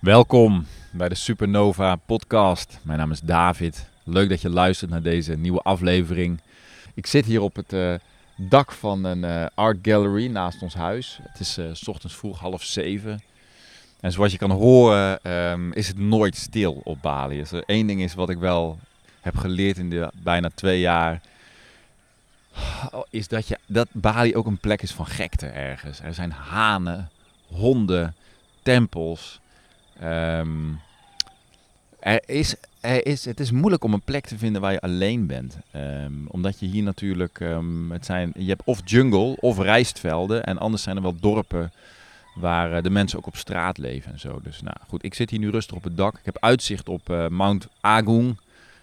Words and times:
Welkom 0.00 0.66
bij 0.90 1.08
de 1.08 1.14
Supernova 1.14 1.96
podcast. 1.96 2.78
Mijn 2.82 2.98
naam 2.98 3.10
is 3.10 3.20
David. 3.20 3.88
Leuk 4.04 4.28
dat 4.28 4.40
je 4.40 4.50
luistert 4.50 4.90
naar 4.90 5.02
deze 5.02 5.36
nieuwe 5.36 5.60
aflevering. 5.60 6.40
Ik 6.94 7.06
zit 7.06 7.24
hier 7.24 7.40
op 7.40 7.56
het 7.56 7.72
uh, 7.72 7.94
dak 8.36 8.72
van 8.72 9.04
een 9.04 9.22
uh, 9.22 9.46
art 9.54 9.78
gallery 9.82 10.26
naast 10.26 10.62
ons 10.62 10.74
huis. 10.74 11.18
Het 11.22 11.40
is 11.40 11.58
uh, 11.58 11.66
s 11.72 11.88
ochtends 11.88 12.16
vroeg 12.16 12.38
half 12.38 12.62
zeven. 12.62 13.22
En 14.00 14.12
zoals 14.12 14.32
je 14.32 14.38
kan 14.38 14.50
horen 14.50 15.32
um, 15.32 15.72
is 15.72 15.88
het 15.88 15.98
nooit 15.98 16.36
stil 16.36 16.80
op 16.84 17.02
Bali. 17.02 17.44
Één 17.66 17.86
ding 17.86 18.02
is 18.02 18.14
wat 18.14 18.30
ik 18.30 18.38
wel 18.38 18.78
heb 19.20 19.36
geleerd 19.36 19.78
in 19.78 19.90
de 19.90 20.12
bijna 20.22 20.50
twee 20.54 20.80
jaar... 20.80 21.20
is 23.10 23.28
dat, 23.28 23.48
je, 23.48 23.58
dat 23.66 23.88
Bali 23.92 24.36
ook 24.36 24.46
een 24.46 24.58
plek 24.58 24.82
is 24.82 24.92
van 24.92 25.06
gekte 25.06 25.46
ergens. 25.46 26.00
Er 26.00 26.14
zijn 26.14 26.32
hanen, 26.32 27.10
honden, 27.46 28.14
tempels... 28.62 29.40
Um, 30.02 30.80
er 31.98 32.22
is, 32.26 32.54
er 32.80 33.06
is, 33.06 33.24
het 33.24 33.40
is 33.40 33.50
moeilijk 33.50 33.84
om 33.84 33.92
een 33.92 34.02
plek 34.02 34.26
te 34.26 34.38
vinden 34.38 34.60
waar 34.60 34.72
je 34.72 34.80
alleen 34.80 35.26
bent. 35.26 35.58
Um, 35.76 36.26
omdat 36.28 36.60
je 36.60 36.66
hier 36.66 36.82
natuurlijk, 36.82 37.40
um, 37.40 37.92
het 37.92 38.06
zijn, 38.06 38.32
je 38.36 38.48
hebt 38.48 38.62
of 38.64 38.80
jungle 38.84 39.36
of 39.40 39.58
rijstvelden. 39.58 40.44
En 40.44 40.58
anders 40.58 40.82
zijn 40.82 40.96
er 40.96 41.02
wel 41.02 41.16
dorpen 41.20 41.72
waar 42.34 42.76
uh, 42.76 42.82
de 42.82 42.90
mensen 42.90 43.18
ook 43.18 43.26
op 43.26 43.36
straat 43.36 43.78
leven 43.78 44.12
en 44.12 44.20
zo. 44.20 44.40
Dus 44.42 44.62
nou 44.62 44.76
goed, 44.88 45.04
ik 45.04 45.14
zit 45.14 45.30
hier 45.30 45.38
nu 45.38 45.50
rustig 45.50 45.76
op 45.76 45.84
het 45.84 45.96
dak. 45.96 46.18
Ik 46.18 46.24
heb 46.24 46.36
uitzicht 46.40 46.88
op 46.88 47.10
uh, 47.10 47.28
Mount 47.28 47.68
Agung. 47.80 48.38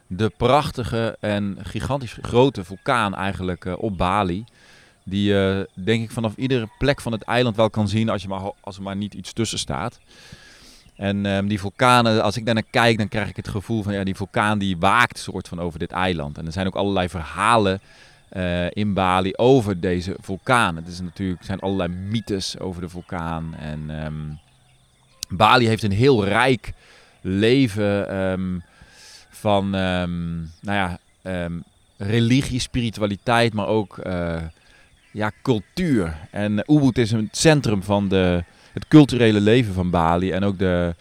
De 0.08 0.31
prachtige 0.38 1.17
en 1.20 1.58
gigantisch 1.61 2.17
grote 2.22 2.63
vulkaan 2.63 3.16
eigenlijk 3.16 3.66
uh, 3.66 3.73
op 3.77 3.97
Bali. 3.97 4.45
Die 5.03 5.23
je 5.23 5.70
denk 5.73 6.03
ik 6.03 6.11
vanaf 6.11 6.36
iedere 6.36 6.70
plek 6.77 7.02
van 7.02 7.11
het 7.11 7.22
eiland 7.22 7.55
wel 7.55 7.70
kan 7.70 7.88
zien 7.88 8.09
als, 8.09 8.22
je 8.22 8.27
maar, 8.27 8.52
als 8.59 8.77
er 8.77 8.84
maar 8.84 8.95
niet 8.95 9.13
iets 9.13 9.34
tussen 9.34 9.59
staat. 9.59 9.99
En 10.98 11.26
um, 11.26 11.48
die 11.48 11.60
vulkanen, 11.60 12.24
als 12.24 12.38
ik 12.38 12.46
daar 12.46 12.54
naar 12.54 12.64
kijk, 12.70 12.98
dan 12.98 13.08
krijg 13.08 13.30
ik 13.30 13.36
het 13.36 13.48
gevoel 13.48 13.84
van 13.84 13.94
ja, 13.94 14.03
die 14.03 14.16
vulkaan 14.16 14.59
die 14.59 14.78
waakt 14.78 15.20
soort 15.20 15.48
van 15.48 15.59
over 15.59 15.80
dit 15.80 15.92
eiland. 15.92 16.38
En 16.38 16.45
er 16.45 16.52
zijn 16.52 16.67
ook 16.67 16.76
allerlei 16.76 17.09
verhalen 17.09 17.80
uh, 18.34 18.66
in 18.72 18.94
Bali 18.94 19.34
over 19.36 19.80
deze 19.80 20.16
vulkaan. 20.22 20.76
Het 20.76 20.88
is 20.88 21.02
natuurlijk, 21.02 21.44
zijn 21.44 21.59
allerlei 21.59 21.89
mythes 21.89 22.59
over 22.59 22.81
de 22.81 22.89
vulkaan. 22.89 23.56
En 23.56 24.06
um, 24.06 24.39
Bali 25.30 25.67
heeft 25.67 25.84
een 25.84 25.92
heel 25.92 26.26
rijk 26.26 26.73
leven 27.22 28.16
um, 28.17 28.64
van, 29.30 29.70
nou 29.70 30.50
ja, 30.61 31.00
religie, 31.98 32.59
spiritualiteit, 32.59 33.54
maar 33.54 33.67
ook 33.67 33.98
uh, 34.08 34.42
ja, 35.11 35.32
cultuur. 35.42 36.17
En 36.32 36.64
Ubud 36.72 36.98
is 36.98 37.11
het 37.11 37.38
centrum 37.38 37.84
van 37.84 38.08
de 38.08 38.44
het 38.78 38.88
culturele 38.88 39.42
leven 39.42 39.73
van 39.73 39.89
Bali 39.89 40.31
en 40.31 40.44
ook 40.44 40.58
de, 40.58 40.95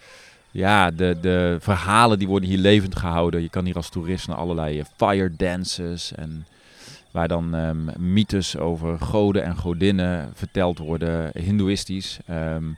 ja, 0.51 0.91
de, 0.91 1.17
de 1.21 1.57
verhalen 1.59 2.19
die 2.19 2.27
worden 2.27 2.49
hier 2.49 2.57
levend 2.57 2.95
gehouden. 2.95 3.41
Je 3.41 3.49
kan 3.49 3.65
hier 3.65 3.75
als 3.75 3.89
toerist 3.89 4.27
naar 4.27 4.37
allerlei 4.37 4.83
fire 4.95 5.31
dances 5.37 6.11
en 6.15 6.45
waar 7.11 7.27
dan 7.27 7.53
um, 7.53 7.89
mythes 7.97 8.57
over 8.57 8.99
goden 8.99 9.43
en 9.43 9.55
godinnen 9.55 10.31
verteld 10.33 10.77
worden, 10.77 11.31
hindoeïstisch. 11.33 12.19
Um, 12.29 12.77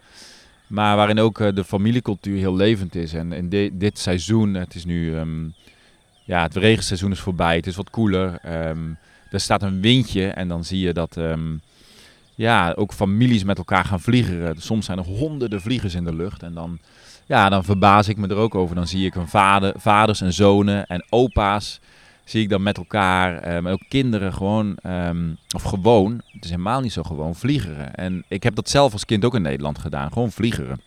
maar 0.67 0.95
waarin 0.95 1.19
ook 1.19 1.39
uh, 1.39 1.47
de 1.53 1.63
familiecultuur 1.63 2.37
heel 2.37 2.55
levend 2.55 2.95
is. 2.95 3.13
En 3.13 3.31
in 3.31 3.69
dit 3.73 3.99
seizoen, 3.99 4.53
het 4.53 4.75
is 4.75 4.85
nu, 4.85 5.15
um, 5.15 5.53
ja, 6.23 6.43
het 6.43 6.55
regenseizoen 6.55 7.11
is 7.11 7.19
voorbij, 7.19 7.55
het 7.55 7.67
is 7.67 7.75
wat 7.75 7.89
koeler. 7.89 8.39
er 9.31 9.39
staat 9.39 9.63
een 9.63 9.81
windje 9.81 10.27
en 10.27 10.47
dan 10.47 10.63
zie 10.63 10.79
je 10.79 10.93
dat 10.93 11.17
ja, 12.39 12.73
ook 12.75 12.93
families 12.93 13.43
met 13.43 13.57
elkaar 13.57 13.85
gaan 13.85 13.99
vliegen. 13.99 14.55
Soms 14.57 14.85
zijn 14.85 14.97
er 14.97 15.05
honderden 15.05 15.61
vliegers 15.61 15.95
in 15.95 16.03
de 16.03 16.15
lucht. 16.15 16.43
En 16.43 16.53
dan, 16.53 16.79
ja, 17.25 17.49
dan 17.49 17.63
verbaas 17.63 18.07
ik 18.07 18.17
me 18.17 18.27
er 18.27 18.35
ook 18.35 18.55
over. 18.55 18.75
Dan 18.75 18.87
zie 18.87 19.05
ik 19.05 19.15
een 19.15 19.27
vader, 19.27 19.73
vaders 19.77 20.21
en 20.21 20.33
zonen 20.33 20.87
en 20.87 21.05
opa's. 21.09 21.79
Zie 22.23 22.41
ik 22.41 22.49
dan 22.49 22.63
met 22.63 22.77
elkaar, 22.77 23.55
um, 23.55 23.67
ook 23.67 23.83
kinderen 23.89 24.33
gewoon, 24.33 24.77
um, 24.83 25.37
of 25.55 25.63
gewoon, 25.63 26.21
het 26.31 26.43
is 26.43 26.49
helemaal 26.49 26.81
niet 26.81 26.91
zo 26.91 27.03
gewoon, 27.03 27.35
vliegeren. 27.35 27.95
En 27.95 28.23
ik 28.27 28.43
heb 28.43 28.55
dat 28.55 28.69
zelf 28.69 28.93
als 28.93 29.05
kind 29.05 29.25
ook 29.25 29.35
in 29.35 29.41
Nederland 29.41 29.77
gedaan, 29.77 30.11
gewoon 30.11 30.31
vliegeren. 30.31 30.81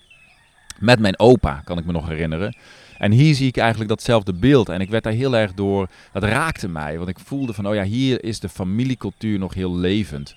Met 0.79 0.99
mijn 0.99 1.19
opa, 1.19 1.63
kan 1.65 1.79
ik 1.79 1.85
me 1.85 1.93
nog 1.93 2.09
herinneren. 2.09 2.57
En 2.99 3.13
hier 3.13 3.35
zie 3.35 3.49
ik 3.49 3.57
eigenlijk 3.57 3.91
datzelfde 3.91 4.33
beeld. 4.33 4.69
En 4.69 4.81
ik 4.81 4.91
werd 4.91 5.05
daar 5.05 5.13
heel 5.13 5.37
erg 5.37 5.55
door, 5.55 5.89
dat 6.13 6.23
raakte 6.23 6.69
mij. 6.69 6.97
Want 6.97 7.09
ik 7.09 7.19
voelde 7.19 7.53
van, 7.53 7.67
oh 7.67 7.75
ja, 7.75 7.83
hier 7.83 8.25
is 8.25 8.41
de 8.41 8.49
familiecultuur 8.49 9.39
nog 9.39 9.55
heel 9.55 9.77
levend. 9.77 10.35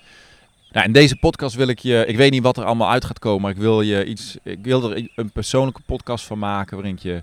Nou, 0.75 0.87
in 0.87 0.93
deze 0.93 1.15
podcast 1.15 1.55
wil 1.55 1.67
ik 1.67 1.79
je, 1.79 2.05
ik 2.07 2.17
weet 2.17 2.31
niet 2.31 2.43
wat 2.43 2.57
er 2.57 2.63
allemaal 2.63 2.89
uit 2.89 3.05
gaat 3.05 3.19
komen, 3.19 3.41
maar 3.41 3.51
ik 3.51 3.57
wil 3.57 3.81
je 3.81 4.05
iets, 4.05 4.37
ik 4.43 4.57
wil 4.61 4.91
er 4.91 5.09
een 5.15 5.29
persoonlijke 5.29 5.81
podcast 5.85 6.25
van 6.25 6.39
maken 6.39 6.75
waarin 6.75 6.95
ik 6.95 7.01
je 7.01 7.21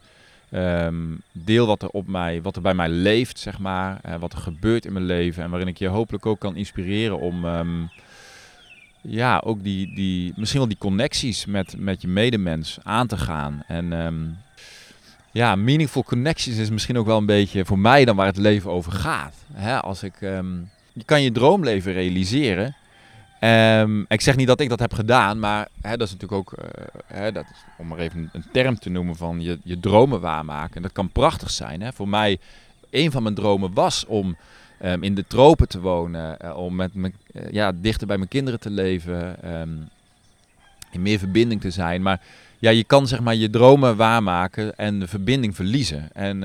um, 0.86 1.22
deel 1.32 1.66
wat 1.66 1.82
er 1.82 1.88
op 1.88 2.06
mij, 2.06 2.42
wat 2.42 2.56
er 2.56 2.62
bij 2.62 2.74
mij 2.74 2.88
leeft, 2.88 3.38
zeg 3.38 3.58
maar, 3.58 4.00
uh, 4.06 4.14
wat 4.20 4.32
er 4.32 4.38
gebeurt 4.38 4.84
in 4.84 4.92
mijn 4.92 5.04
leven 5.04 5.42
en 5.42 5.50
waarin 5.50 5.68
ik 5.68 5.78
je 5.78 5.88
hopelijk 5.88 6.26
ook 6.26 6.38
kan 6.38 6.56
inspireren 6.56 7.18
om, 7.18 7.44
um, 7.44 7.90
ja, 9.00 9.42
ook 9.44 9.62
die, 9.62 9.94
die, 9.94 10.32
misschien 10.36 10.60
wel 10.60 10.68
die 10.68 10.78
connecties 10.78 11.46
met, 11.46 11.74
met 11.78 12.02
je 12.02 12.08
medemens 12.08 12.78
aan 12.82 13.06
te 13.06 13.16
gaan 13.16 13.62
en 13.66 13.92
um, 13.92 14.36
ja, 15.32 15.56
meaningful 15.56 16.04
connections 16.04 16.58
is 16.58 16.70
misschien 16.70 16.98
ook 16.98 17.06
wel 17.06 17.18
een 17.18 17.26
beetje 17.26 17.64
voor 17.64 17.78
mij 17.78 18.04
dan 18.04 18.16
waar 18.16 18.26
het 18.26 18.36
leven 18.36 18.70
over 18.70 18.92
gaat. 18.92 19.34
Hè? 19.52 19.80
Als 19.80 20.02
ik, 20.02 20.20
je 20.92 21.04
kan 21.04 21.22
je 21.22 21.32
droomleven 21.32 21.92
realiseren. 21.92 22.76
Um, 23.44 24.04
ik 24.08 24.20
zeg 24.20 24.36
niet 24.36 24.46
dat 24.46 24.60
ik 24.60 24.68
dat 24.68 24.78
heb 24.78 24.92
gedaan, 24.92 25.38
maar 25.38 25.68
hè, 25.80 25.96
dat 25.96 26.06
is 26.06 26.12
natuurlijk 26.12 26.40
ook, 26.40 26.58
uh, 26.58 26.84
hè, 27.06 27.32
dat 27.32 27.44
om 27.78 27.86
maar 27.86 27.98
even 27.98 28.30
een 28.32 28.44
term 28.52 28.78
te 28.78 28.90
noemen 28.90 29.16
van 29.16 29.40
je, 29.40 29.58
je 29.62 29.80
dromen 29.80 30.20
waarmaken. 30.20 30.82
Dat 30.82 30.92
kan 30.92 31.08
prachtig 31.08 31.50
zijn. 31.50 31.82
Hè. 31.82 31.92
Voor 31.92 32.08
mij, 32.08 32.38
een 32.90 33.10
van 33.10 33.22
mijn 33.22 33.34
dromen 33.34 33.74
was 33.74 34.06
om 34.06 34.36
um, 34.82 35.02
in 35.02 35.14
de 35.14 35.26
tropen 35.26 35.68
te 35.68 35.80
wonen, 35.80 36.36
uh, 36.44 36.56
om 36.56 36.74
met 36.74 36.94
me, 36.94 37.12
uh, 37.32 37.50
ja, 37.50 37.72
dichter 37.74 38.06
bij 38.06 38.16
mijn 38.16 38.28
kinderen 38.28 38.60
te 38.60 38.70
leven, 38.70 39.36
um, 39.60 39.88
in 40.90 41.02
meer 41.02 41.18
verbinding 41.18 41.60
te 41.60 41.70
zijn. 41.70 42.02
Maar 42.02 42.20
ja, 42.58 42.70
je 42.70 42.84
kan 42.84 43.06
zeg 43.06 43.20
maar 43.20 43.34
je 43.34 43.50
dromen 43.50 43.96
waarmaken 43.96 44.76
en 44.76 44.98
de 44.98 45.08
verbinding 45.08 45.56
verliezen. 45.56 46.10
En, 46.12 46.42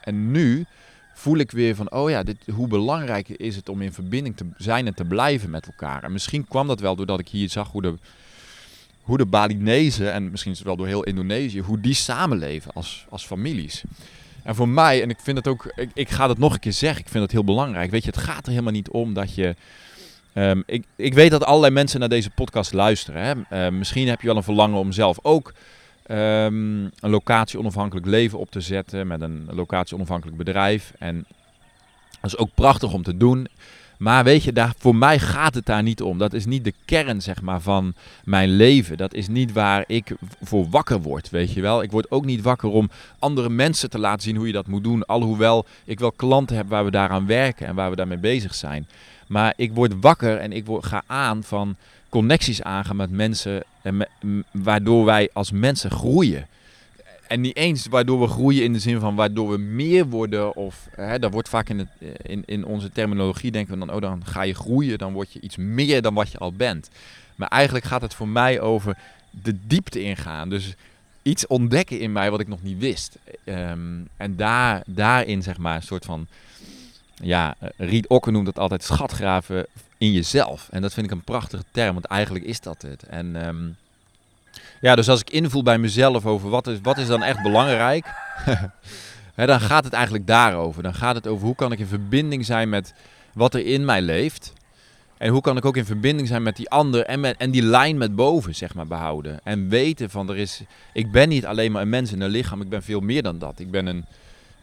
en 0.00 0.30
nu 0.30 0.66
voel 1.14 1.38
ik 1.38 1.50
weer 1.50 1.74
van, 1.74 1.92
oh 1.92 2.10
ja, 2.10 2.22
dit, 2.22 2.36
hoe 2.54 2.68
belangrijk 2.68 3.28
is 3.28 3.56
het 3.56 3.68
om 3.68 3.82
in 3.82 3.92
verbinding 3.92 4.36
te 4.36 4.46
zijn 4.56 4.86
en 4.86 4.94
te 4.94 5.04
blijven 5.04 5.50
met 5.50 5.66
elkaar. 5.66 6.02
En 6.02 6.12
misschien 6.12 6.48
kwam 6.48 6.66
dat 6.66 6.80
wel 6.80 6.96
doordat 6.96 7.20
ik 7.20 7.28
hier 7.28 7.48
zag 7.48 7.70
hoe 7.70 7.82
de, 7.82 7.94
hoe 9.02 9.18
de 9.18 9.26
Balinezen, 9.26 10.12
en 10.12 10.30
misschien 10.30 10.56
wel 10.64 10.76
door 10.76 10.86
heel 10.86 11.04
Indonesië, 11.04 11.60
hoe 11.60 11.80
die 11.80 11.94
samenleven 11.94 12.72
als, 12.72 13.06
als 13.08 13.26
families. 13.26 13.82
En 14.42 14.54
voor 14.54 14.68
mij, 14.68 15.02
en 15.02 15.10
ik 15.10 15.18
vind 15.22 15.36
het 15.36 15.48
ook, 15.48 15.72
ik, 15.76 15.90
ik 15.94 16.08
ga 16.08 16.28
het 16.28 16.38
nog 16.38 16.52
een 16.52 16.60
keer 16.60 16.72
zeggen, 16.72 17.00
ik 17.00 17.08
vind 17.08 17.22
het 17.22 17.32
heel 17.32 17.44
belangrijk. 17.44 17.90
Weet 17.90 18.04
je, 18.04 18.10
het 18.10 18.20
gaat 18.20 18.44
er 18.44 18.50
helemaal 18.50 18.72
niet 18.72 18.88
om 18.88 19.14
dat 19.14 19.34
je... 19.34 19.54
Um, 20.34 20.62
ik, 20.66 20.84
ik 20.96 21.14
weet 21.14 21.30
dat 21.30 21.44
allerlei 21.44 21.72
mensen 21.72 22.00
naar 22.00 22.08
deze 22.08 22.30
podcast 22.30 22.72
luisteren. 22.72 23.22
Hè? 23.22 23.66
Uh, 23.66 23.72
misschien 23.72 24.08
heb 24.08 24.20
je 24.20 24.26
wel 24.26 24.36
een 24.36 24.42
verlangen 24.42 24.78
om 24.78 24.92
zelf 24.92 25.18
ook 25.22 25.52
um, 26.10 26.90
een 27.00 27.10
locatie 27.10 27.58
onafhankelijk 27.58 28.06
leven 28.06 28.38
op 28.38 28.50
te 28.50 28.60
zetten 28.60 29.06
met 29.06 29.20
een 29.20 29.48
locatie 29.50 29.96
onafhankelijk 29.96 30.36
bedrijf. 30.36 30.92
En 30.98 31.26
dat 32.20 32.32
is 32.32 32.36
ook 32.36 32.54
prachtig 32.54 32.92
om 32.92 33.02
te 33.02 33.16
doen. 33.16 33.48
Maar 33.98 34.24
weet 34.24 34.42
je, 34.42 34.52
daar, 34.52 34.72
voor 34.78 34.96
mij 34.96 35.18
gaat 35.18 35.54
het 35.54 35.66
daar 35.66 35.82
niet 35.82 36.02
om. 36.02 36.18
Dat 36.18 36.32
is 36.32 36.46
niet 36.46 36.64
de 36.64 36.74
kern 36.84 37.22
zeg 37.22 37.42
maar, 37.42 37.60
van 37.60 37.94
mijn 38.24 38.48
leven. 38.48 38.96
Dat 38.96 39.14
is 39.14 39.28
niet 39.28 39.52
waar 39.52 39.84
ik 39.86 40.14
voor 40.42 40.68
wakker 40.68 41.00
word, 41.00 41.30
weet 41.30 41.52
je 41.52 41.60
wel. 41.60 41.82
Ik 41.82 41.90
word 41.90 42.10
ook 42.10 42.24
niet 42.24 42.42
wakker 42.42 42.68
om 42.68 42.90
andere 43.18 43.48
mensen 43.48 43.90
te 43.90 43.98
laten 43.98 44.22
zien 44.22 44.36
hoe 44.36 44.46
je 44.46 44.52
dat 44.52 44.66
moet 44.66 44.84
doen. 44.84 45.06
Alhoewel 45.06 45.66
ik 45.84 45.98
wel 45.98 46.12
klanten 46.12 46.56
heb 46.56 46.68
waar 46.68 46.84
we 46.84 46.90
daaraan 46.90 47.26
werken 47.26 47.66
en 47.66 47.74
waar 47.74 47.90
we 47.90 47.96
daarmee 47.96 48.18
bezig 48.18 48.54
zijn. 48.54 48.86
Maar 49.26 49.52
ik 49.56 49.72
word 49.72 49.92
wakker 50.00 50.36
en 50.36 50.52
ik 50.52 50.66
word, 50.66 50.86
ga 50.86 51.02
aan 51.06 51.42
van 51.42 51.76
connecties 52.14 52.62
aangaan 52.62 52.96
met 52.96 53.10
mensen, 53.10 53.64
en 53.82 54.06
waardoor 54.50 55.04
wij 55.04 55.30
als 55.32 55.50
mensen 55.50 55.90
groeien. 55.90 56.46
En 57.26 57.40
niet 57.40 57.56
eens 57.56 57.86
waardoor 57.86 58.20
we 58.20 58.26
groeien 58.26 58.64
in 58.64 58.72
de 58.72 58.78
zin 58.78 59.00
van 59.00 59.14
waardoor 59.14 59.50
we 59.50 59.58
meer 59.58 60.06
worden. 60.06 60.56
Of 60.56 60.88
hè, 60.90 61.18
dat 61.18 61.32
wordt 61.32 61.48
vaak 61.48 61.68
in, 61.68 61.78
het, 61.78 61.88
in, 62.22 62.42
in 62.46 62.64
onze 62.64 62.92
terminologie 62.92 63.50
denken 63.50 63.78
we 63.78 63.86
dan, 63.86 63.94
oh 63.94 64.00
dan 64.00 64.26
ga 64.26 64.42
je 64.42 64.54
groeien, 64.54 64.98
dan 64.98 65.12
word 65.12 65.32
je 65.32 65.40
iets 65.40 65.56
meer 65.56 66.02
dan 66.02 66.14
wat 66.14 66.30
je 66.30 66.38
al 66.38 66.52
bent. 66.52 66.90
Maar 67.34 67.48
eigenlijk 67.48 67.84
gaat 67.84 68.02
het 68.02 68.14
voor 68.14 68.28
mij 68.28 68.60
over 68.60 68.96
de 69.30 69.56
diepte 69.66 70.02
ingaan. 70.02 70.48
Dus 70.48 70.74
iets 71.22 71.46
ontdekken 71.46 72.00
in 72.00 72.12
mij 72.12 72.30
wat 72.30 72.40
ik 72.40 72.48
nog 72.48 72.62
niet 72.62 72.78
wist. 72.78 73.18
Um, 73.44 74.08
en 74.16 74.36
daar, 74.36 74.82
daarin 74.86 75.42
zeg 75.42 75.58
maar 75.58 75.76
een 75.76 75.82
soort 75.82 76.04
van, 76.04 76.26
ja, 77.14 77.54
Riet 77.76 78.08
Okker 78.08 78.32
noemt 78.32 78.46
het 78.46 78.58
altijd 78.58 78.84
schatgraven 78.84 79.66
in 79.98 80.12
jezelf. 80.12 80.68
En 80.70 80.82
dat 80.82 80.92
vind 80.94 81.06
ik 81.06 81.12
een 81.12 81.24
prachtige 81.24 81.64
term, 81.70 81.92
want 81.92 82.04
eigenlijk 82.04 82.44
is 82.44 82.60
dat 82.60 82.82
het. 82.82 83.02
En 83.02 83.46
um, 83.46 83.76
ja, 84.80 84.94
dus 84.94 85.08
als 85.08 85.20
ik 85.20 85.30
invoel 85.30 85.62
bij 85.62 85.78
mezelf 85.78 86.26
over 86.26 86.48
wat 86.48 86.66
is, 86.66 86.78
wat 86.82 86.98
is 86.98 87.06
dan 87.06 87.22
echt 87.22 87.42
belangrijk, 87.42 88.06
hè, 89.34 89.46
dan 89.46 89.60
gaat 89.60 89.84
het 89.84 89.92
eigenlijk 89.92 90.26
daarover. 90.26 90.82
Dan 90.82 90.94
gaat 90.94 91.14
het 91.14 91.26
over 91.26 91.46
hoe 91.46 91.54
kan 91.54 91.72
ik 91.72 91.78
in 91.78 91.86
verbinding 91.86 92.44
zijn 92.44 92.68
met 92.68 92.94
wat 93.32 93.54
er 93.54 93.66
in 93.66 93.84
mij 93.84 94.02
leeft. 94.02 94.52
En 95.18 95.30
hoe 95.30 95.40
kan 95.40 95.56
ik 95.56 95.64
ook 95.64 95.76
in 95.76 95.84
verbinding 95.84 96.28
zijn 96.28 96.42
met 96.42 96.56
die 96.56 96.70
ander 96.70 97.04
en, 97.04 97.20
met, 97.20 97.36
en 97.36 97.50
die 97.50 97.62
lijn 97.62 97.98
met 97.98 98.14
boven, 98.14 98.54
zeg 98.54 98.74
maar, 98.74 98.86
behouden. 98.86 99.40
En 99.44 99.68
weten 99.68 100.10
van, 100.10 100.28
er 100.28 100.36
is, 100.36 100.62
ik 100.92 101.10
ben 101.12 101.28
niet 101.28 101.46
alleen 101.46 101.72
maar 101.72 101.82
een 101.82 101.88
mens 101.88 102.12
in 102.12 102.20
een 102.20 102.30
lichaam, 102.30 102.60
ik 102.60 102.68
ben 102.68 102.82
veel 102.82 103.00
meer 103.00 103.22
dan 103.22 103.38
dat. 103.38 103.58
Ik 103.58 103.70
ben 103.70 103.86
een, 103.86 104.04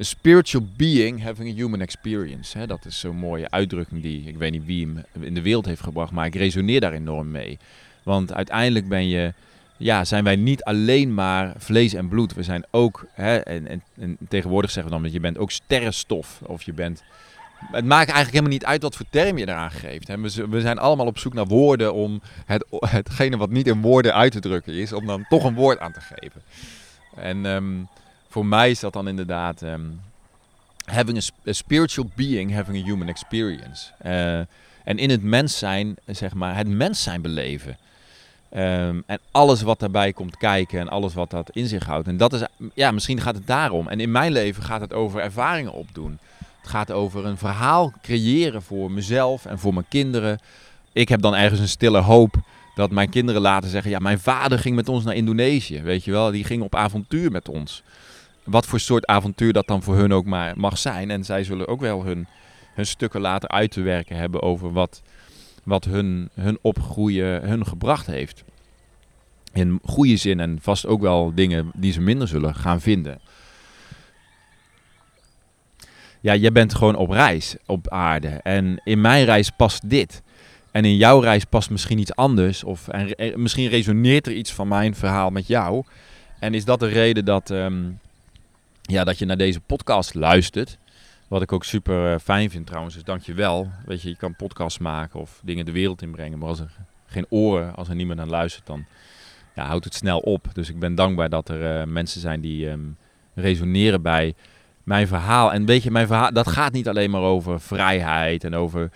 een 0.02 0.08
spiritual 0.08 0.68
being 0.76 1.24
having 1.24 1.50
a 1.50 1.54
human 1.54 1.82
experience. 1.82 2.58
Hè? 2.58 2.68
Dat 2.68 2.86
is 2.86 3.00
zo'n 3.00 3.16
mooie 3.16 3.50
uitdrukking 3.50 4.02
die, 4.02 4.24
ik 4.28 4.38
weet 4.38 4.52
niet 4.52 4.66
wie 4.66 4.86
hem 4.86 5.24
in 5.24 5.34
de 5.34 5.42
wereld 5.42 5.66
heeft 5.66 5.82
gebracht, 5.82 6.12
maar 6.12 6.26
ik 6.26 6.36
resoneer 6.36 6.80
daar 6.80 6.94
enorm 6.94 7.32
mee. 7.32 7.60
Want 8.04 8.34
uiteindelijk 8.34 8.88
ben 8.88 9.08
je, 9.08 9.34
ja, 9.78 10.06
zijn 10.06 10.24
wij 10.24 10.36
niet 10.36 10.64
alleen 10.64 11.14
maar 11.14 11.54
vlees 11.58 11.94
en 11.94 12.08
bloed. 12.08 12.34
We 12.34 12.44
zijn 12.44 12.66
ook, 12.72 13.06
hè, 13.14 13.38
en, 13.38 13.68
en, 13.68 13.84
en 14.00 14.18
tegenwoordig 14.30 14.72
zeggen 14.72 14.92
we 14.92 14.98
dan 14.98 15.04
dat 15.06 15.14
je 15.14 15.20
bent 15.20 15.38
ook 15.38 15.52
sterrenstof. 15.52 16.42
Of 16.46 16.64
je 16.64 16.74
bent 16.74 17.04
het 17.72 17.86
maakt 17.86 18.10
eigenlijk 18.10 18.32
helemaal 18.32 18.52
niet 18.52 18.66
uit 18.66 18.82
wat 18.82 18.96
voor 18.96 19.06
term 19.10 19.38
je 19.38 19.48
eraan 19.48 19.72
geeft. 19.72 20.08
We, 20.08 20.48
we 20.50 20.62
zijn 20.62 20.78
allemaal 20.78 21.06
op 21.06 21.18
zoek 21.18 21.34
naar 21.34 21.46
woorden 21.46 21.94
om 21.94 22.22
het, 22.46 22.66
hetgene 22.80 23.38
wat 23.38 23.50
niet 23.50 23.68
in 23.68 23.82
woorden 23.82 24.14
uit 24.14 24.32
te 24.32 24.40
drukken 24.40 24.74
is, 24.74 24.94
om 24.94 25.06
dan 25.06 25.26
toch 25.30 25.44
een 25.44 25.56
woord 25.56 25.80
aan 25.80 25.92
te 25.92 26.02
geven. 26.02 26.42
En 27.16 27.46
ehm, 27.46 27.74
voor 28.32 28.46
mij 28.46 28.70
is 28.70 28.80
dat 28.80 28.94
dan 28.94 29.08
inderdaad 29.08 29.62
um, 29.62 30.02
having 30.86 31.18
a, 31.48 31.52
spiritual 31.54 32.10
being, 32.16 32.54
having 32.54 32.84
a 32.84 32.86
human 32.86 33.08
experience. 33.08 33.92
Uh, 34.06 34.38
en 34.84 34.98
in 34.98 35.10
het 35.10 35.24
mens 35.24 35.58
zijn, 35.58 35.96
zeg 36.06 36.34
maar, 36.34 36.56
het 36.56 36.68
mens 36.68 37.04
zijn 37.04 37.22
beleven. 37.22 37.78
Um, 38.56 39.04
en 39.06 39.20
alles 39.32 39.62
wat 39.62 39.80
daarbij 39.80 40.14
komt 40.14 40.38
kijken 40.38 40.80
en 40.80 40.90
alles 40.90 41.14
wat 41.14 41.30
dat 41.30 41.50
in 41.50 41.68
zich 41.68 41.86
houdt. 41.86 42.08
En 42.08 42.18
dat 42.18 42.34
is, 42.34 42.42
ja, 42.74 42.92
misschien 42.92 43.22
gaat 43.22 43.36
het 43.36 43.48
daarom. 43.48 43.88
En 43.88 44.00
in 44.00 44.12
mijn 44.12 44.32
leven 44.32 44.64
gaat 44.64 44.82
het 44.82 44.94
over 44.94 45.22
ervaringen 45.22 45.74
opdoen. 45.74 46.20
Het 46.62 46.70
gaat 46.70 46.92
over 46.92 47.26
een 47.26 47.38
verhaal 47.38 47.94
creëren 48.02 48.62
voor 48.62 48.92
mezelf 48.92 49.46
en 49.46 49.60
voor 49.60 49.74
mijn 49.74 49.86
kinderen. 49.90 50.40
Ik 50.92 51.10
heb 51.10 51.22
dan 51.22 51.36
ergens 51.36 51.60
een 51.60 51.68
stille 51.68 52.00
hoop 52.00 52.36
dat 52.76 52.92
mijn 52.92 53.10
kinderen 53.10 53.42
laten 53.42 53.70
zeggen: 53.70 53.92
Ja, 53.92 54.00
mijn 54.00 54.20
vader 54.20 54.60
ging 54.60 54.76
met 54.76 54.90
ons 54.90 55.04
naar 55.04 55.16
Indonesië. 55.16 55.82
Weet 55.82 56.04
je 56.04 56.12
wel, 56.12 56.32
die 56.32 56.44
ging 56.44 56.64
op 56.64 56.76
avontuur 56.76 57.32
met 57.32 57.50
ons. 57.50 57.84
Wat 58.52 58.66
voor 58.66 58.80
soort 58.80 59.06
avontuur 59.06 59.54
dat 59.54 59.68
dan 59.68 59.84
voor 59.84 59.96
hun 59.96 60.14
ook 60.14 60.26
maar 60.26 60.54
mag 60.58 60.78
zijn. 60.78 61.12
En 61.12 61.24
zij 61.24 61.44
zullen 61.44 61.68
ook 61.68 61.80
wel 61.80 62.04
hun, 62.04 62.28
hun 62.74 62.86
stukken 62.86 63.22
later 63.22 63.50
uit 63.50 63.72
te 63.72 63.82
werken 63.82 64.16
hebben 64.16 64.42
over 64.42 64.72
wat, 64.72 65.02
wat 65.64 65.86
hun, 65.86 66.30
hun 66.34 66.58
opgroeien 66.62 67.48
hun 67.48 67.66
gebracht 67.66 68.06
heeft. 68.06 68.44
In 69.54 69.80
goede 69.84 70.18
zin 70.18 70.40
en 70.40 70.58
vast 70.62 70.86
ook 70.86 71.02
wel 71.02 71.32
dingen 71.36 71.72
die 71.76 71.92
ze 71.92 72.02
minder 72.02 72.28
zullen 72.28 72.56
gaan 72.56 72.82
vinden 72.82 73.20
ja, 76.22 76.34
je 76.34 76.52
bent 76.52 76.76
gewoon 76.76 76.96
op 76.96 77.10
reis 77.10 77.56
op 77.66 77.90
aarde. 77.90 78.28
En 78.28 78.82
in 78.84 79.02
mijn 79.02 79.26
reis 79.26 79.50
past 79.50 79.90
dit. 79.90 80.22
En 80.72 80.86
in 80.86 80.96
jouw 80.96 81.20
reis 81.20 81.44
past 81.46 81.70
misschien 81.70 81.98
iets 81.98 82.16
anders. 82.16 82.64
Of 82.64 82.88
en, 82.88 83.42
misschien 83.42 83.68
resoneert 83.68 84.28
er 84.28 84.34
iets 84.34 84.52
van 84.52 84.68
mijn 84.68 84.96
verhaal 84.96 85.30
met 85.30 85.48
jou. 85.48 85.84
En 86.40 86.54
is 86.54 86.66
dat 86.66 86.80
de 86.80 86.88
reden 86.88 87.26
dat, 87.26 87.50
ehm, 87.50 87.90
ja, 88.92 89.04
dat 89.04 89.20
je 89.20 89.26
naar 89.26 89.38
deze 89.38 89.60
podcast 89.60 90.14
luistert. 90.14 90.78
Wat 91.28 91.42
ik 91.42 91.52
ook 91.52 91.64
super 91.64 92.14
eh, 92.14 92.20
fijn 92.20 92.50
vind 92.50 92.66
trouwens. 92.66 92.94
Dus 92.94 93.04
dank 93.04 93.22
je 93.22 93.34
wel. 93.34 93.72
Weet 93.86 94.02
je, 94.02 94.10
je 94.10 94.16
kan 94.16 94.36
podcasts 94.36 94.80
maken 94.80 95.20
of 95.20 95.42
dingen 95.44 95.66
de 95.66 95.72
wereld 95.72 96.02
inbrengen. 96.02 96.40
Maar 96.40 96.48
als 96.48 96.60
er 96.60 96.72
geen 97.06 97.26
oren, 97.30 97.76
als 97.76 97.90
er 97.90 97.96
niemand 97.96 98.18
naar 98.18 98.28
luistert, 98.28 98.66
dan 98.66 98.86
ja, 99.56 99.66
houdt 99.66 99.86
het 99.86 99.94
snel 99.94 100.20
op. 100.20 100.48
Dus 100.54 100.70
ik 100.70 100.80
ben 100.80 100.96
dankbaar 100.96 101.30
dat 101.30 101.50
er 101.50 101.80
uh, 101.80 101.88
mensen 101.88 102.22
zijn 102.22 102.42
die 102.42 102.70
um, 102.70 102.98
resoneren 103.34 104.02
bij 104.02 104.34
mijn 104.84 105.08
verhaal. 105.08 105.54
En 105.54 105.66
weet 105.66 105.84
je, 105.84 105.92
mijn 105.92 106.08
verhaal, 106.08 106.34
dat 106.34 106.48
gaat 106.48 106.72
niet 106.72 106.88
alleen 106.88 107.10
maar 107.10 107.22
over 107.22 107.62
vrijheid 107.62 108.44
en 108.44 108.56
over 108.56 108.92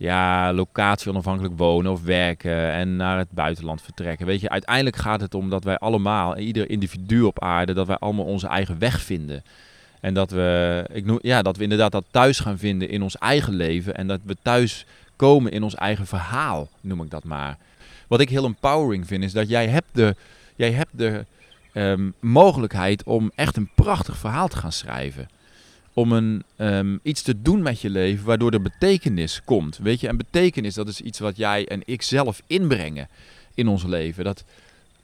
ja, 0.00 0.52
locatie 0.52 1.10
onafhankelijk 1.10 1.56
wonen 1.56 1.92
of 1.92 2.02
werken 2.02 2.72
en 2.72 2.96
naar 2.96 3.18
het 3.18 3.30
buitenland 3.30 3.82
vertrekken. 3.82 4.26
Weet 4.26 4.40
je, 4.40 4.48
uiteindelijk 4.48 4.96
gaat 4.96 5.20
het 5.20 5.34
om 5.34 5.50
dat 5.50 5.64
wij 5.64 5.78
allemaal, 5.78 6.36
ieder 6.36 6.70
individu 6.70 7.22
op 7.22 7.42
aarde, 7.42 7.72
dat 7.72 7.86
wij 7.86 7.96
allemaal 7.96 8.24
onze 8.24 8.46
eigen 8.46 8.78
weg 8.78 9.00
vinden. 9.00 9.44
En 10.00 10.14
dat 10.14 10.30
we, 10.30 10.84
ik 10.92 11.04
noem, 11.04 11.18
ja, 11.22 11.42
dat 11.42 11.56
we 11.56 11.62
inderdaad 11.62 11.92
dat 11.92 12.04
thuis 12.10 12.40
gaan 12.40 12.58
vinden 12.58 12.88
in 12.88 13.02
ons 13.02 13.18
eigen 13.18 13.54
leven. 13.54 13.94
En 13.94 14.06
dat 14.06 14.20
we 14.24 14.36
thuis 14.42 14.86
komen 15.16 15.52
in 15.52 15.62
ons 15.62 15.74
eigen 15.74 16.06
verhaal, 16.06 16.68
noem 16.80 17.02
ik 17.02 17.10
dat 17.10 17.24
maar. 17.24 17.56
Wat 18.08 18.20
ik 18.20 18.28
heel 18.28 18.44
empowering 18.44 19.06
vind, 19.06 19.24
is 19.24 19.32
dat 19.32 19.48
jij 19.48 19.68
hebt 19.68 19.88
de, 19.92 20.16
jij 20.56 20.72
hebt 20.72 20.98
de, 20.98 21.24
um, 21.74 22.14
mogelijkheid 22.20 23.02
om 23.02 23.30
echt 23.34 23.56
een 23.56 23.70
prachtig 23.74 24.16
verhaal 24.16 24.48
te 24.48 24.56
gaan 24.56 24.72
schrijven. 24.72 25.28
Om 25.92 26.12
een, 26.12 26.42
um, 26.56 27.00
iets 27.02 27.22
te 27.22 27.42
doen 27.42 27.62
met 27.62 27.80
je 27.80 27.90
leven 27.90 28.24
waardoor 28.24 28.52
er 28.52 28.62
betekenis 28.62 29.40
komt. 29.44 29.78
Weet 29.78 30.00
je, 30.00 30.08
en 30.08 30.16
betekenis 30.16 30.74
dat 30.74 30.88
is 30.88 31.00
iets 31.00 31.18
wat 31.18 31.36
jij 31.36 31.66
en 31.66 31.82
ik 31.84 32.02
zelf 32.02 32.42
inbrengen 32.46 33.08
in 33.54 33.68
ons 33.68 33.84
leven. 33.84 34.24
Dat 34.24 34.44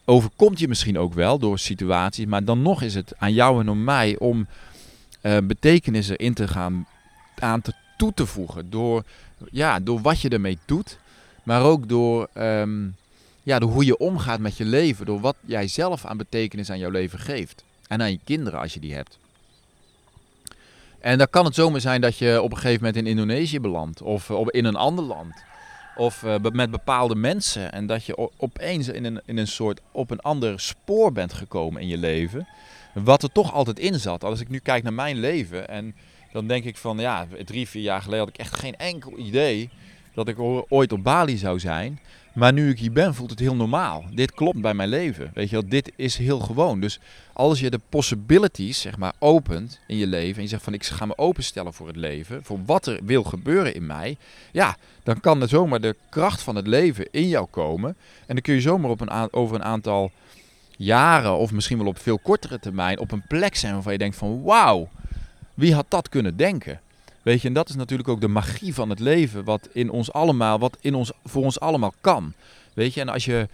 overkomt 0.04 0.58
je 0.58 0.68
misschien 0.68 0.98
ook 0.98 1.14
wel 1.14 1.38
door 1.38 1.58
situaties, 1.58 2.26
maar 2.26 2.44
dan 2.44 2.62
nog 2.62 2.82
is 2.82 2.94
het 2.94 3.12
aan 3.18 3.32
jou 3.32 3.60
en 3.60 3.68
aan 3.68 3.84
mij 3.84 4.18
om 4.18 4.46
uh, 5.22 5.36
betekenis 5.42 6.08
erin 6.08 6.34
te 6.34 6.48
gaan 6.48 6.86
aan 7.38 7.60
te, 7.60 7.72
toe 7.96 8.14
te 8.14 8.26
voegen. 8.26 8.70
Door, 8.70 9.04
ja, 9.50 9.80
door 9.80 10.00
wat 10.00 10.20
je 10.20 10.28
ermee 10.28 10.58
doet, 10.64 10.98
maar 11.42 11.62
ook 11.62 11.88
door 11.88 12.28
um, 12.38 12.96
ja, 13.46 13.58
door 13.58 13.70
hoe 13.70 13.84
je 13.84 13.98
omgaat 13.98 14.40
met 14.40 14.56
je 14.56 14.64
leven. 14.64 15.06
Door 15.06 15.20
wat 15.20 15.36
jij 15.40 15.68
zelf 15.68 16.04
aan 16.04 16.16
betekenis 16.16 16.70
aan 16.70 16.78
jouw 16.78 16.90
leven 16.90 17.18
geeft. 17.18 17.64
En 17.88 18.02
aan 18.02 18.10
je 18.10 18.18
kinderen 18.24 18.60
als 18.60 18.74
je 18.74 18.80
die 18.80 18.94
hebt. 18.94 19.18
En 21.06 21.18
dan 21.18 21.30
kan 21.30 21.44
het 21.44 21.54
zomaar 21.54 21.80
zijn 21.80 22.00
dat 22.00 22.18
je 22.18 22.42
op 22.42 22.50
een 22.50 22.56
gegeven 22.56 22.84
moment 22.84 22.96
in 22.96 23.06
Indonesië 23.10 23.60
belandt. 23.60 24.02
Of 24.02 24.30
op, 24.30 24.50
in 24.50 24.64
een 24.64 24.76
ander 24.76 25.04
land. 25.04 25.44
Of 25.96 26.22
uh, 26.22 26.34
met 26.52 26.70
bepaalde 26.70 27.14
mensen. 27.14 27.72
En 27.72 27.86
dat 27.86 28.04
je 28.04 28.30
opeens 28.36 28.88
in 28.88 29.04
een, 29.04 29.20
in 29.24 29.36
een 29.36 29.46
soort 29.46 29.80
op 29.92 30.10
een 30.10 30.20
ander 30.20 30.60
spoor 30.60 31.12
bent 31.12 31.32
gekomen 31.32 31.80
in 31.80 31.88
je 31.88 31.96
leven. 31.98 32.48
Wat 32.94 33.22
er 33.22 33.32
toch 33.32 33.52
altijd 33.52 33.78
in 33.78 34.00
zat. 34.00 34.24
Als 34.24 34.40
ik 34.40 34.48
nu 34.48 34.58
kijk 34.58 34.82
naar 34.82 34.92
mijn 34.92 35.16
leven. 35.16 35.68
En 35.68 35.94
dan 36.32 36.46
denk 36.46 36.64
ik 36.64 36.76
van 36.76 36.98
ja, 36.98 37.26
drie, 37.44 37.68
vier 37.68 37.82
jaar 37.82 38.02
geleden 38.02 38.24
had 38.24 38.34
ik 38.34 38.40
echt 38.40 38.58
geen 38.58 38.76
enkel 38.76 39.18
idee 39.18 39.70
dat 40.16 40.28
ik 40.28 40.38
ooit 40.68 40.92
op 40.92 41.02
Bali 41.02 41.36
zou 41.36 41.58
zijn. 41.58 42.00
Maar 42.34 42.52
nu 42.52 42.70
ik 42.70 42.78
hier 42.78 42.92
ben, 42.92 43.14
voelt 43.14 43.30
het 43.30 43.38
heel 43.38 43.54
normaal. 43.54 44.04
Dit 44.14 44.32
klopt 44.32 44.60
bij 44.60 44.74
mijn 44.74 44.88
leven. 44.88 45.30
Weet 45.34 45.50
je 45.50 45.56
wel, 45.56 45.68
dit 45.68 45.92
is 45.96 46.16
heel 46.16 46.38
gewoon. 46.38 46.80
Dus 46.80 47.00
als 47.32 47.60
je 47.60 47.70
de 47.70 47.80
possibilities, 47.88 48.80
zeg 48.80 48.98
maar, 48.98 49.12
opent 49.18 49.80
in 49.86 49.96
je 49.96 50.06
leven. 50.06 50.36
En 50.36 50.42
je 50.42 50.48
zegt 50.48 50.62
van 50.62 50.74
ik 50.74 50.84
ga 50.84 51.06
me 51.06 51.18
openstellen 51.18 51.72
voor 51.72 51.86
het 51.86 51.96
leven. 51.96 52.44
Voor 52.44 52.58
wat 52.66 52.86
er 52.86 53.00
wil 53.04 53.22
gebeuren 53.22 53.74
in 53.74 53.86
mij. 53.86 54.16
Ja, 54.52 54.76
dan 55.02 55.20
kan 55.20 55.42
er 55.42 55.48
zomaar 55.48 55.80
de 55.80 55.96
kracht 56.10 56.42
van 56.42 56.56
het 56.56 56.66
leven 56.66 57.08
in 57.10 57.28
jou 57.28 57.46
komen. 57.50 57.96
En 58.26 58.34
dan 58.34 58.40
kun 58.40 58.54
je 58.54 58.60
zomaar 58.60 58.90
op 58.90 59.00
een 59.00 59.32
over 59.32 59.56
een 59.56 59.64
aantal 59.64 60.10
jaren, 60.76 61.36
of 61.36 61.52
misschien 61.52 61.78
wel 61.78 61.86
op 61.86 61.98
veel 61.98 62.18
kortere 62.18 62.58
termijn, 62.58 62.98
op 62.98 63.12
een 63.12 63.26
plek 63.28 63.56
zijn 63.56 63.72
waarvan 63.72 63.92
je 63.92 63.98
denkt 63.98 64.16
van 64.16 64.42
wauw, 64.42 64.88
wie 65.54 65.74
had 65.74 65.86
dat 65.88 66.08
kunnen 66.08 66.36
denken? 66.36 66.80
Weet 67.26 67.42
je, 67.42 67.48
en 67.48 67.54
dat 67.54 67.68
is 67.68 67.74
natuurlijk 67.74 68.08
ook 68.08 68.20
de 68.20 68.28
magie 68.28 68.74
van 68.74 68.90
het 68.90 69.00
leven, 69.00 69.44
wat 69.44 69.68
in 69.72 69.90
ons 69.90 70.12
allemaal, 70.12 70.58
wat 70.58 70.76
in 70.80 70.94
ons, 70.94 71.12
voor 71.24 71.44
ons 71.44 71.60
allemaal 71.60 71.94
kan. 72.00 72.32
Weet 72.74 72.94
je, 72.94 73.00
en 73.00 73.08
als 73.08 73.24
je 73.24 73.48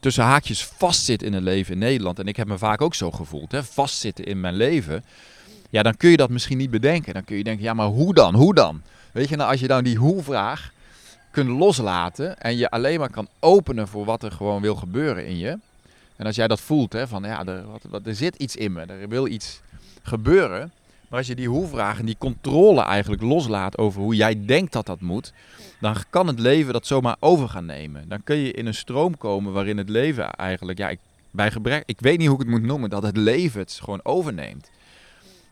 tussen 0.00 0.24
haakjes 0.24 0.64
vastzit 0.64 1.22
in 1.22 1.32
een 1.32 1.42
leven 1.42 1.72
in 1.72 1.78
Nederland, 1.78 2.18
en 2.18 2.26
ik 2.26 2.36
heb 2.36 2.46
me 2.46 2.58
vaak 2.58 2.80
ook 2.80 2.94
zo 2.94 3.10
gevoeld, 3.10 3.52
hè, 3.52 3.64
vastzitten 3.64 4.24
in 4.24 4.40
mijn 4.40 4.54
leven, 4.54 5.04
ja, 5.70 5.82
dan 5.82 5.96
kun 5.96 6.10
je 6.10 6.16
dat 6.16 6.30
misschien 6.30 6.58
niet 6.58 6.70
bedenken. 6.70 7.14
Dan 7.14 7.24
kun 7.24 7.36
je 7.36 7.44
denken, 7.44 7.64
ja, 7.64 7.74
maar 7.74 7.86
hoe 7.86 8.14
dan? 8.14 8.34
Hoe 8.34 8.54
dan? 8.54 8.82
Weet 9.12 9.28
je, 9.28 9.36
nou, 9.36 9.50
als 9.50 9.60
je 9.60 9.66
dan 9.66 9.84
die 9.84 9.96
hoe-vraag 9.96 10.72
kunt 11.30 11.48
loslaten 11.48 12.40
en 12.40 12.56
je 12.56 12.70
alleen 12.70 12.98
maar 12.98 13.10
kan 13.10 13.28
openen 13.38 13.88
voor 13.88 14.04
wat 14.04 14.22
er 14.22 14.32
gewoon 14.32 14.62
wil 14.62 14.74
gebeuren 14.74 15.26
in 15.26 15.38
je. 15.38 15.58
En 16.16 16.26
als 16.26 16.36
jij 16.36 16.48
dat 16.48 16.60
voelt, 16.60 16.92
hè, 16.92 17.08
van 17.08 17.22
ja, 17.22 17.46
er, 17.46 17.64
wat, 17.90 18.06
er 18.06 18.14
zit 18.14 18.36
iets 18.36 18.56
in 18.56 18.72
me, 18.72 18.80
er 18.80 19.08
wil 19.08 19.26
iets 19.26 19.60
gebeuren 20.02 20.72
maar 21.10 21.18
als 21.18 21.28
je 21.28 21.34
die 21.34 21.48
hoe-vragen, 21.48 22.06
die 22.06 22.16
controle 22.18 22.82
eigenlijk 22.82 23.22
loslaat 23.22 23.78
over 23.78 24.00
hoe 24.00 24.14
jij 24.14 24.44
denkt 24.46 24.72
dat 24.72 24.86
dat 24.86 25.00
moet, 25.00 25.32
dan 25.80 25.96
kan 26.10 26.26
het 26.26 26.38
leven 26.38 26.72
dat 26.72 26.86
zomaar 26.86 27.16
over 27.20 27.48
gaan 27.48 27.66
nemen. 27.66 28.08
Dan 28.08 28.22
kun 28.24 28.36
je 28.36 28.52
in 28.52 28.66
een 28.66 28.74
stroom 28.74 29.16
komen 29.16 29.52
waarin 29.52 29.78
het 29.78 29.88
leven 29.88 30.30
eigenlijk, 30.30 30.78
ja, 30.78 30.88
ik, 30.88 30.98
bij 31.30 31.50
gebrek, 31.50 31.82
ik 31.86 32.00
weet 32.00 32.18
niet 32.18 32.26
hoe 32.26 32.36
ik 32.36 32.42
het 32.42 32.50
moet 32.50 32.62
noemen, 32.62 32.90
dat 32.90 33.02
het 33.02 33.16
leven 33.16 33.60
het 33.60 33.78
gewoon 33.82 34.00
overneemt. 34.02 34.70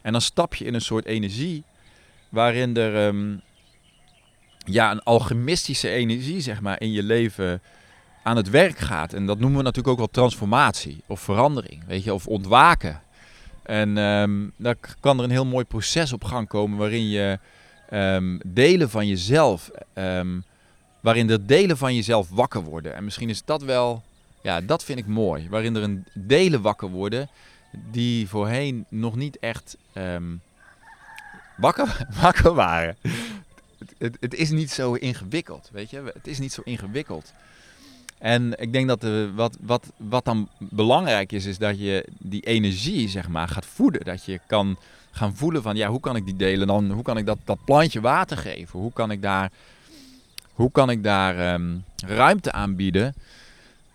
En 0.03 0.13
dan 0.13 0.21
stap 0.21 0.55
je 0.55 0.65
in 0.65 0.75
een 0.75 0.81
soort 0.81 1.05
energie 1.05 1.63
waarin 2.29 2.77
er 2.77 3.07
ehm, 3.07 3.37
ja, 4.59 4.91
een 4.91 5.03
alchemistische 5.03 5.89
energie, 5.89 6.41
zeg 6.41 6.61
maar, 6.61 6.81
in 6.81 6.93
je 6.93 7.03
leven 7.03 7.63
aan 8.23 8.37
het 8.37 8.51
werk 8.51 8.79
gaat. 8.79 9.13
En 9.13 9.27
dat 9.27 9.39
noemen 9.39 9.59
we 9.59 9.65
natuurlijk 9.65 9.93
ook 9.93 9.99
wel 9.99 10.23
transformatie 10.23 11.03
of 11.07 11.21
verandering, 11.21 11.87
weet 11.87 12.05
je, 12.05 12.15
of 12.15 12.27
ontwaken. 12.27 13.01
En 13.69 13.97
um, 13.97 14.53
daar 14.57 14.77
kan 15.01 15.19
er 15.19 15.25
een 15.25 15.31
heel 15.31 15.47
mooi 15.47 15.65
proces 15.65 16.13
op 16.13 16.25
gang 16.25 16.49
komen 16.49 16.79
waarin 16.79 17.09
je 17.09 17.39
um, 17.93 18.41
delen 18.47 18.91
van 18.91 19.07
jezelf, 19.07 19.71
um, 19.95 20.45
waarin 21.01 21.27
de 21.27 21.45
delen 21.45 21.77
van 21.77 21.95
jezelf 21.95 22.29
wakker 22.31 22.63
worden. 22.63 22.95
En 22.95 23.05
misschien 23.05 23.29
is 23.29 23.45
dat 23.45 23.63
wel, 23.63 24.03
ja, 24.43 24.61
dat 24.61 24.85
vind 24.85 24.99
ik 24.99 25.07
mooi. 25.07 25.49
Waarin 25.49 25.77
er 25.77 25.83
een 25.83 26.07
delen 26.15 26.63
wakker 26.63 26.89
worden 26.89 27.29
die 27.91 28.29
voorheen 28.29 28.87
nog 28.89 29.17
niet 29.17 29.39
echt 29.39 29.77
wakker, 31.57 32.07
wakker 32.23 32.55
waren. 32.55 32.97
het, 33.99 34.17
het 34.21 34.35
is 34.35 34.51
niet 34.51 34.71
zo 34.71 34.95
ingewikkeld, 34.95 35.69
weet 35.73 35.91
je. 35.91 36.03
Het 36.15 36.27
is 36.27 36.39
niet 36.39 36.53
zo 36.53 36.63
ingewikkeld. 36.65 37.33
En 38.19 38.61
ik 38.61 38.73
denk 38.73 38.89
dat 38.89 39.01
de, 39.01 39.31
wat, 39.35 39.57
wat, 39.61 39.93
wat 39.97 40.25
dan 40.25 40.49
belangrijk 40.59 41.33
is, 41.33 41.45
is 41.45 41.59
dat 41.59 41.79
je 41.79 42.05
die 42.19 42.43
energie, 42.43 43.09
zeg 43.09 43.29
maar, 43.29 43.49
gaat 43.49 43.67
voeden. 43.67 44.05
Dat 44.05 44.25
je 44.25 44.41
kan 44.47 44.77
gaan 45.11 45.37
voelen 45.37 45.63
van, 45.63 45.77
ja, 45.77 45.89
hoe 45.89 46.01
kan 46.01 46.17
ik 46.17 46.25
die 46.25 46.37
delen 46.37 46.67
dan? 46.67 46.91
Hoe 46.91 47.03
kan 47.03 47.17
ik 47.17 47.27
dat, 47.27 47.39
dat 47.45 47.59
plantje 47.65 48.01
water 48.01 48.37
geven? 48.37 48.81
Hoe 48.81 48.93
kan 48.93 49.11
ik 49.11 49.23
daar, 49.23 49.51
hoe 50.53 50.71
kan 50.71 50.91
ik 50.91 51.03
daar 51.03 51.39
ehm, 51.39 51.77
ruimte 52.07 52.53
aanbieden? 52.53 53.15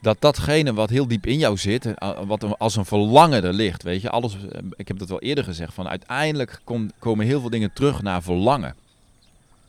Dat 0.01 0.17
datgene 0.19 0.73
wat 0.73 0.89
heel 0.89 1.07
diep 1.07 1.25
in 1.25 1.37
jou 1.37 1.57
zit, 1.57 1.85
eh, 1.85 2.19
wat 2.25 2.59
als 2.59 2.75
een 2.75 2.85
verlangen 2.85 3.43
er 3.43 3.53
ligt, 3.53 3.83
weet 3.83 4.01
je. 4.01 4.09
Alles, 4.09 4.35
eh, 4.35 4.59
ik 4.75 4.87
heb 4.87 4.99
dat 4.99 5.09
wel 5.09 5.21
eerder 5.21 5.43
gezegd, 5.43 5.73
van 5.73 5.87
uiteindelijk 5.87 6.61
komen 6.99 7.25
heel 7.25 7.39
veel 7.39 7.49
dingen 7.49 7.73
terug 7.73 8.01
naar 8.01 8.23
verlangen. 8.23 8.75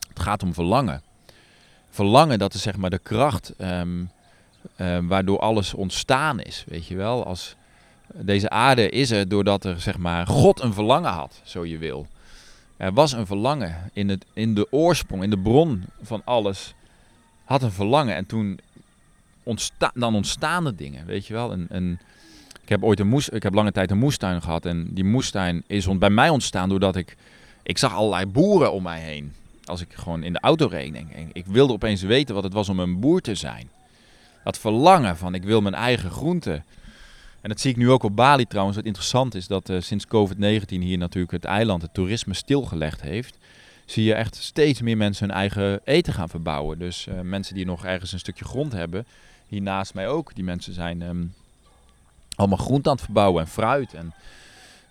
Het 0.09 0.21
gaat 0.21 0.43
om 0.43 0.55
verlangen. 0.55 1.03
Verlangen, 1.91 2.39
dat 2.39 2.55
is 2.55 2.63
zeg 2.63 2.77
maar 2.77 2.91
de 2.91 2.99
kracht 2.99 3.53
um, 3.59 4.11
waardoor 5.03 5.39
alles 5.39 5.75
ontstaan 5.75 6.41
is, 6.41 6.65
weet 6.69 6.87
je 6.87 6.97
wel. 6.97 7.25
Als, 7.25 7.57
deze 8.15 8.51
aarde 8.51 8.91
is 8.91 9.11
er 9.11 9.29
doordat 9.29 9.65
er, 9.65 9.81
zeg 9.81 9.99
maar, 9.99 10.27
God 10.27 10.61
een 10.61 10.73
verlangen 10.75 11.11
had, 11.11 11.41
zo 11.45 11.65
je 11.65 11.79
wil. 11.79 12.07
Er 12.77 12.93
was 12.93 13.13
een 13.13 13.27
verlangen 13.27 13.91
in, 13.93 14.09
het, 14.09 14.25
in 14.33 14.55
de 14.55 14.67
oorsprong, 14.71 15.23
in 15.23 15.31
de 15.31 15.39
bron 15.39 15.85
van 16.03 16.23
alles, 16.25 16.75
had 17.45 17.63
een 17.63 17.73
verlangen. 17.73 18.15
En 18.15 18.27
toen 18.27 18.59
ontstaan, 19.43 19.91
dan 19.95 20.15
ontstaan 20.15 20.67
er 20.67 20.77
dingen, 20.77 21.07
weet 21.07 21.27
je 21.27 21.33
wel. 21.33 21.53
Een, 21.53 21.67
een, 21.69 21.99
ik 22.63 22.69
heb 22.69 22.83
ooit 22.83 23.01
een 23.01 23.09
moes, 23.09 23.29
ik 23.29 23.43
heb 23.43 23.55
lange 23.55 23.73
tijd 23.73 23.91
een 23.91 23.99
moestuin 23.99 24.43
gehad 24.43 24.67
en 24.67 24.95
die 24.95 25.05
moestuin 25.05 25.65
is 25.67 25.99
bij 25.99 26.11
mij 26.11 26.29
ontstaan 26.29 26.69
doordat 26.69 26.97
ik, 26.97 27.17
ik 27.63 27.79
zag 27.79 27.95
allerlei 27.95 28.27
boeren 28.27 28.73
om 28.73 28.83
mij 28.83 29.01
heen. 29.01 29.33
Als 29.65 29.81
ik 29.81 29.93
gewoon 29.93 30.23
in 30.23 30.33
de 30.33 30.41
auto 30.41 30.67
reed, 30.67 30.95
en 30.95 31.29
ik 31.33 31.47
wilde 31.47 31.73
opeens 31.73 32.03
weten 32.03 32.35
wat 32.35 32.45
het 32.45 32.53
was 32.53 32.69
om 32.69 32.79
een 32.79 33.01
boer 33.01 33.21
te 33.21 33.35
zijn. 33.35 33.69
Dat 34.45 34.59
verlangen 34.59 35.17
van 35.17 35.35
ik 35.35 35.45
wil 35.45 35.61
mijn 35.61 35.75
eigen 35.75 36.11
groenten 36.11 36.65
en 37.45 37.51
dat 37.51 37.61
zie 37.61 37.71
ik 37.71 37.77
nu 37.77 37.91
ook 37.91 38.03
op 38.03 38.17
Bali 38.17 38.47
trouwens. 38.47 38.77
Wat 38.77 38.87
interessant 38.87 39.35
is 39.35 39.47
dat 39.47 39.69
uh, 39.69 39.81
sinds 39.81 40.07
COVID-19 40.07 40.67
hier 40.69 40.99
natuurlijk 40.99 41.33
het 41.33 41.45
eiland, 41.45 41.83
het 41.83 41.95
toerisme 41.95 42.35
stilgelegd 42.35 43.01
heeft. 43.01 43.39
Zie 43.85 44.05
je 44.05 44.15
echt 44.15 44.37
steeds 44.37 44.81
meer 44.81 44.97
mensen 44.97 45.27
hun 45.27 45.37
eigen 45.37 45.81
eten 45.85 46.13
gaan 46.13 46.29
verbouwen. 46.29 46.79
Dus 46.79 47.07
uh, 47.07 47.21
mensen 47.21 47.55
die 47.55 47.67
nog 47.67 47.85
ergens 47.85 48.13
een 48.13 48.19
stukje 48.19 48.45
grond 48.45 48.73
hebben, 48.73 49.07
hier 49.47 49.63
naast 49.63 49.95
mij 49.95 50.09
ook. 50.09 50.35
Die 50.35 50.45
mensen 50.45 50.75
zijn 50.75 51.03
um, 51.03 51.35
allemaal 52.37 52.59
groente 52.59 52.89
aan 52.89 52.95
het 52.95 53.05
verbouwen 53.05 53.43
en 53.43 53.49
fruit. 53.49 53.95
En 53.95 54.15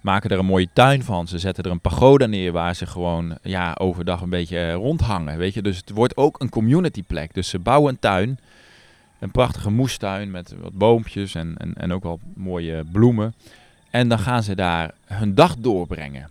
maken 0.01 0.29
er 0.29 0.39
een 0.39 0.45
mooie 0.45 0.69
tuin 0.74 1.03
van. 1.03 1.27
Ze 1.27 1.39
zetten 1.39 1.63
er 1.63 1.72
een 1.72 1.79
pagoda 1.79 2.25
neer 2.25 2.51
waar 2.51 2.75
ze 2.75 2.86
gewoon 2.86 3.38
ja, 3.41 3.75
overdag 3.79 4.22
een 4.22 4.29
beetje 4.29 4.57
uh, 4.57 4.74
rondhangen. 4.74 5.38
Weet 5.38 5.53
je? 5.53 5.62
Dus 5.62 5.77
het 5.77 5.89
wordt 5.89 6.17
ook 6.17 6.41
een 6.41 6.50
community 6.50 7.03
plek. 7.03 7.33
Dus 7.33 7.50
ze 7.50 7.60
bouwen 7.60 7.93
een 7.93 8.00
tuin 8.00 8.39
een 9.24 9.32
prachtige 9.32 9.70
moestuin 9.70 10.32
met 10.32 10.56
wat 10.62 10.74
boompjes 10.74 11.36
en, 11.36 11.56
en, 11.58 11.74
en 11.74 11.94
ook 11.94 12.03
wel 12.03 12.20
mooie 12.36 12.84
bloemen. 12.92 13.34
En 13.89 14.08
dan 14.08 14.20
gaan 14.20 14.44
ze 14.44 14.56
daar 14.56 14.94
hun 15.06 15.36
dag 15.36 15.56
doorbrengen. 15.58 16.30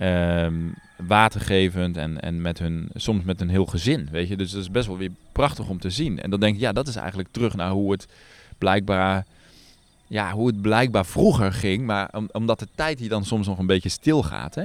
Um, 0.00 0.74
watergevend 0.96 1.96
en, 1.96 2.20
en 2.20 2.42
met 2.42 2.58
hun, 2.58 2.88
soms 2.94 3.24
met 3.24 3.40
een 3.40 3.48
heel 3.48 3.66
gezin, 3.66 4.08
weet 4.10 4.28
je. 4.28 4.36
Dus 4.36 4.50
dat 4.50 4.60
is 4.60 4.70
best 4.70 4.86
wel 4.86 4.96
weer 4.98 5.10
prachtig 5.32 5.68
om 5.68 5.78
te 5.78 5.90
zien. 5.90 6.20
En 6.22 6.30
dan 6.30 6.40
denk 6.40 6.54
ik, 6.54 6.60
ja, 6.60 6.72
dat 6.72 6.88
is 6.88 6.96
eigenlijk 6.96 7.28
terug 7.30 7.54
naar 7.54 7.70
hoe 7.70 7.92
het 7.92 8.08
blijkbaar, 8.58 9.24
ja, 10.06 10.32
hoe 10.32 10.46
het 10.46 10.60
blijkbaar 10.60 11.06
vroeger 11.06 11.52
ging. 11.52 11.86
Maar 11.86 12.10
omdat 12.32 12.58
de 12.58 12.68
tijd 12.74 12.98
hier 12.98 13.08
dan 13.08 13.24
soms 13.24 13.46
nog 13.46 13.58
een 13.58 13.66
beetje 13.66 13.88
stil 13.88 14.22
gaat, 14.22 14.54
hè. 14.54 14.64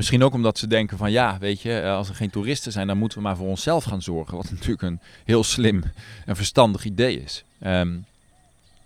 Misschien 0.00 0.22
ook 0.22 0.34
omdat 0.34 0.58
ze 0.58 0.66
denken 0.66 0.98
van 0.98 1.10
ja, 1.10 1.36
weet 1.38 1.60
je, 1.60 1.80
eh, 1.80 1.94
als 1.94 2.08
er 2.08 2.14
geen 2.14 2.30
toeristen 2.30 2.72
zijn, 2.72 2.86
dan 2.86 2.98
moeten 2.98 3.18
we 3.18 3.24
maar 3.24 3.36
voor 3.36 3.46
onszelf 3.46 3.84
gaan 3.84 4.02
zorgen. 4.02 4.36
Wat 4.36 4.50
natuurlijk 4.54 4.82
een 4.82 5.00
heel 5.24 5.44
slim 5.44 5.82
en 6.26 6.36
verstandig 6.36 6.84
idee 6.84 7.22
is. 7.22 7.44
Ehm, 7.58 7.96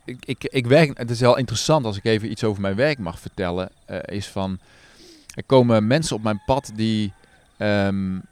ik, 0.04 0.16
ik, 0.24 0.44
ik 0.44 0.66
werk, 0.66 0.98
het 0.98 1.10
is 1.10 1.20
wel 1.20 1.36
interessant 1.36 1.84
als 1.84 1.96
ik 1.96 2.04
even 2.04 2.30
iets 2.30 2.44
over 2.44 2.60
mijn 2.60 2.74
werk 2.74 2.98
mag 2.98 3.18
vertellen. 3.18 3.70
Uh, 3.90 3.98
is 4.04 4.26
van, 4.26 4.58
er 5.34 5.44
komen 5.46 5.86
mensen 5.86 6.16
op 6.16 6.22
mijn 6.22 6.42
pad 6.46 6.72
die, 6.74 7.12
um, 7.58 8.22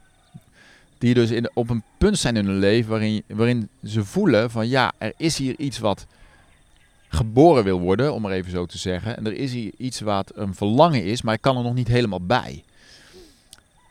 die 0.97 1.13
dus 1.13 1.31
in, 1.31 1.49
op 1.53 1.69
een 1.69 1.83
punt 1.97 2.17
zijn 2.17 2.35
in 2.35 2.45
hun 2.45 2.59
leven 2.59 2.89
waarin, 2.89 3.23
waarin 3.27 3.69
ze 3.83 4.05
voelen 4.05 4.51
van 4.51 4.67
ja, 4.67 4.91
er 4.97 5.13
is 5.17 5.37
hier 5.37 5.55
iets 5.57 5.79
wat 5.79 6.05
geboren 7.07 7.63
wil 7.63 7.79
worden, 7.79 8.13
om 8.13 8.21
maar 8.21 8.31
even 8.31 8.51
zo 8.51 8.65
te 8.65 8.77
zeggen. 8.77 9.17
En 9.17 9.25
er 9.25 9.33
is 9.33 9.53
hier 9.53 9.71
iets 9.77 9.99
wat 9.99 10.31
een 10.35 10.55
verlangen 10.55 11.03
is, 11.03 11.21
maar 11.21 11.33
ik 11.33 11.41
kan 11.41 11.57
er 11.57 11.63
nog 11.63 11.73
niet 11.73 11.87
helemaal 11.87 12.25
bij. 12.25 12.63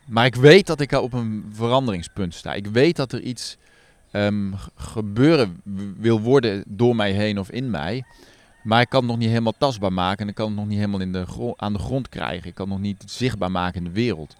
Maar 0.06 0.26
ik 0.26 0.34
weet 0.34 0.66
dat 0.66 0.80
ik 0.80 0.92
op 0.92 1.12
een 1.12 1.44
veranderingspunt 1.52 2.34
sta. 2.34 2.52
Ik 2.52 2.66
weet 2.66 2.96
dat 2.96 3.12
er 3.12 3.20
iets 3.20 3.56
um, 4.12 4.54
gebeuren 4.76 5.60
wil 5.96 6.20
worden 6.20 6.64
door 6.66 6.96
mij 6.96 7.12
heen 7.12 7.38
of 7.38 7.50
in 7.50 7.70
mij. 7.70 8.04
Maar 8.62 8.80
ik 8.80 8.88
kan 8.88 9.00
het 9.00 9.10
nog 9.10 9.18
niet 9.18 9.28
helemaal 9.28 9.54
tastbaar 9.58 9.92
maken. 9.92 10.22
En 10.22 10.28
ik 10.28 10.34
kan 10.34 10.46
het 10.46 10.56
nog 10.56 10.66
niet 10.66 10.78
helemaal 10.78 11.00
in 11.00 11.12
de 11.12 11.54
aan 11.56 11.72
de 11.72 11.78
grond 11.78 12.08
krijgen. 12.08 12.48
Ik 12.48 12.54
kan 12.54 12.66
het 12.66 12.74
nog 12.74 12.86
niet 12.86 13.02
zichtbaar 13.06 13.50
maken 13.50 13.78
in 13.78 13.84
de 13.84 14.00
wereld. 14.00 14.36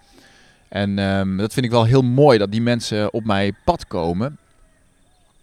En 0.69 0.99
um, 0.99 1.37
dat 1.37 1.53
vind 1.53 1.67
ik 1.67 1.73
wel 1.73 1.85
heel 1.85 2.03
mooi 2.03 2.39
dat 2.39 2.53
die 2.53 2.63
mensen 2.63 3.13
op 3.13 3.25
mijn 3.25 3.57
pad 3.65 3.87
komen. 3.87 4.39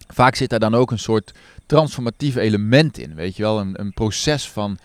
Vaak 0.08 0.34
zit 0.34 0.50
daar 0.50 0.58
dan 0.58 0.74
ook 0.74 0.90
een 0.90 0.98
soort 0.98 1.32
transformatief 1.66 2.36
element 2.36 2.98
in. 2.98 3.14
Weet 3.14 3.36
je 3.36 3.42
wel, 3.42 3.60
een, 3.60 3.80
een 3.80 3.92
proces 3.92 4.48
van 4.48 4.78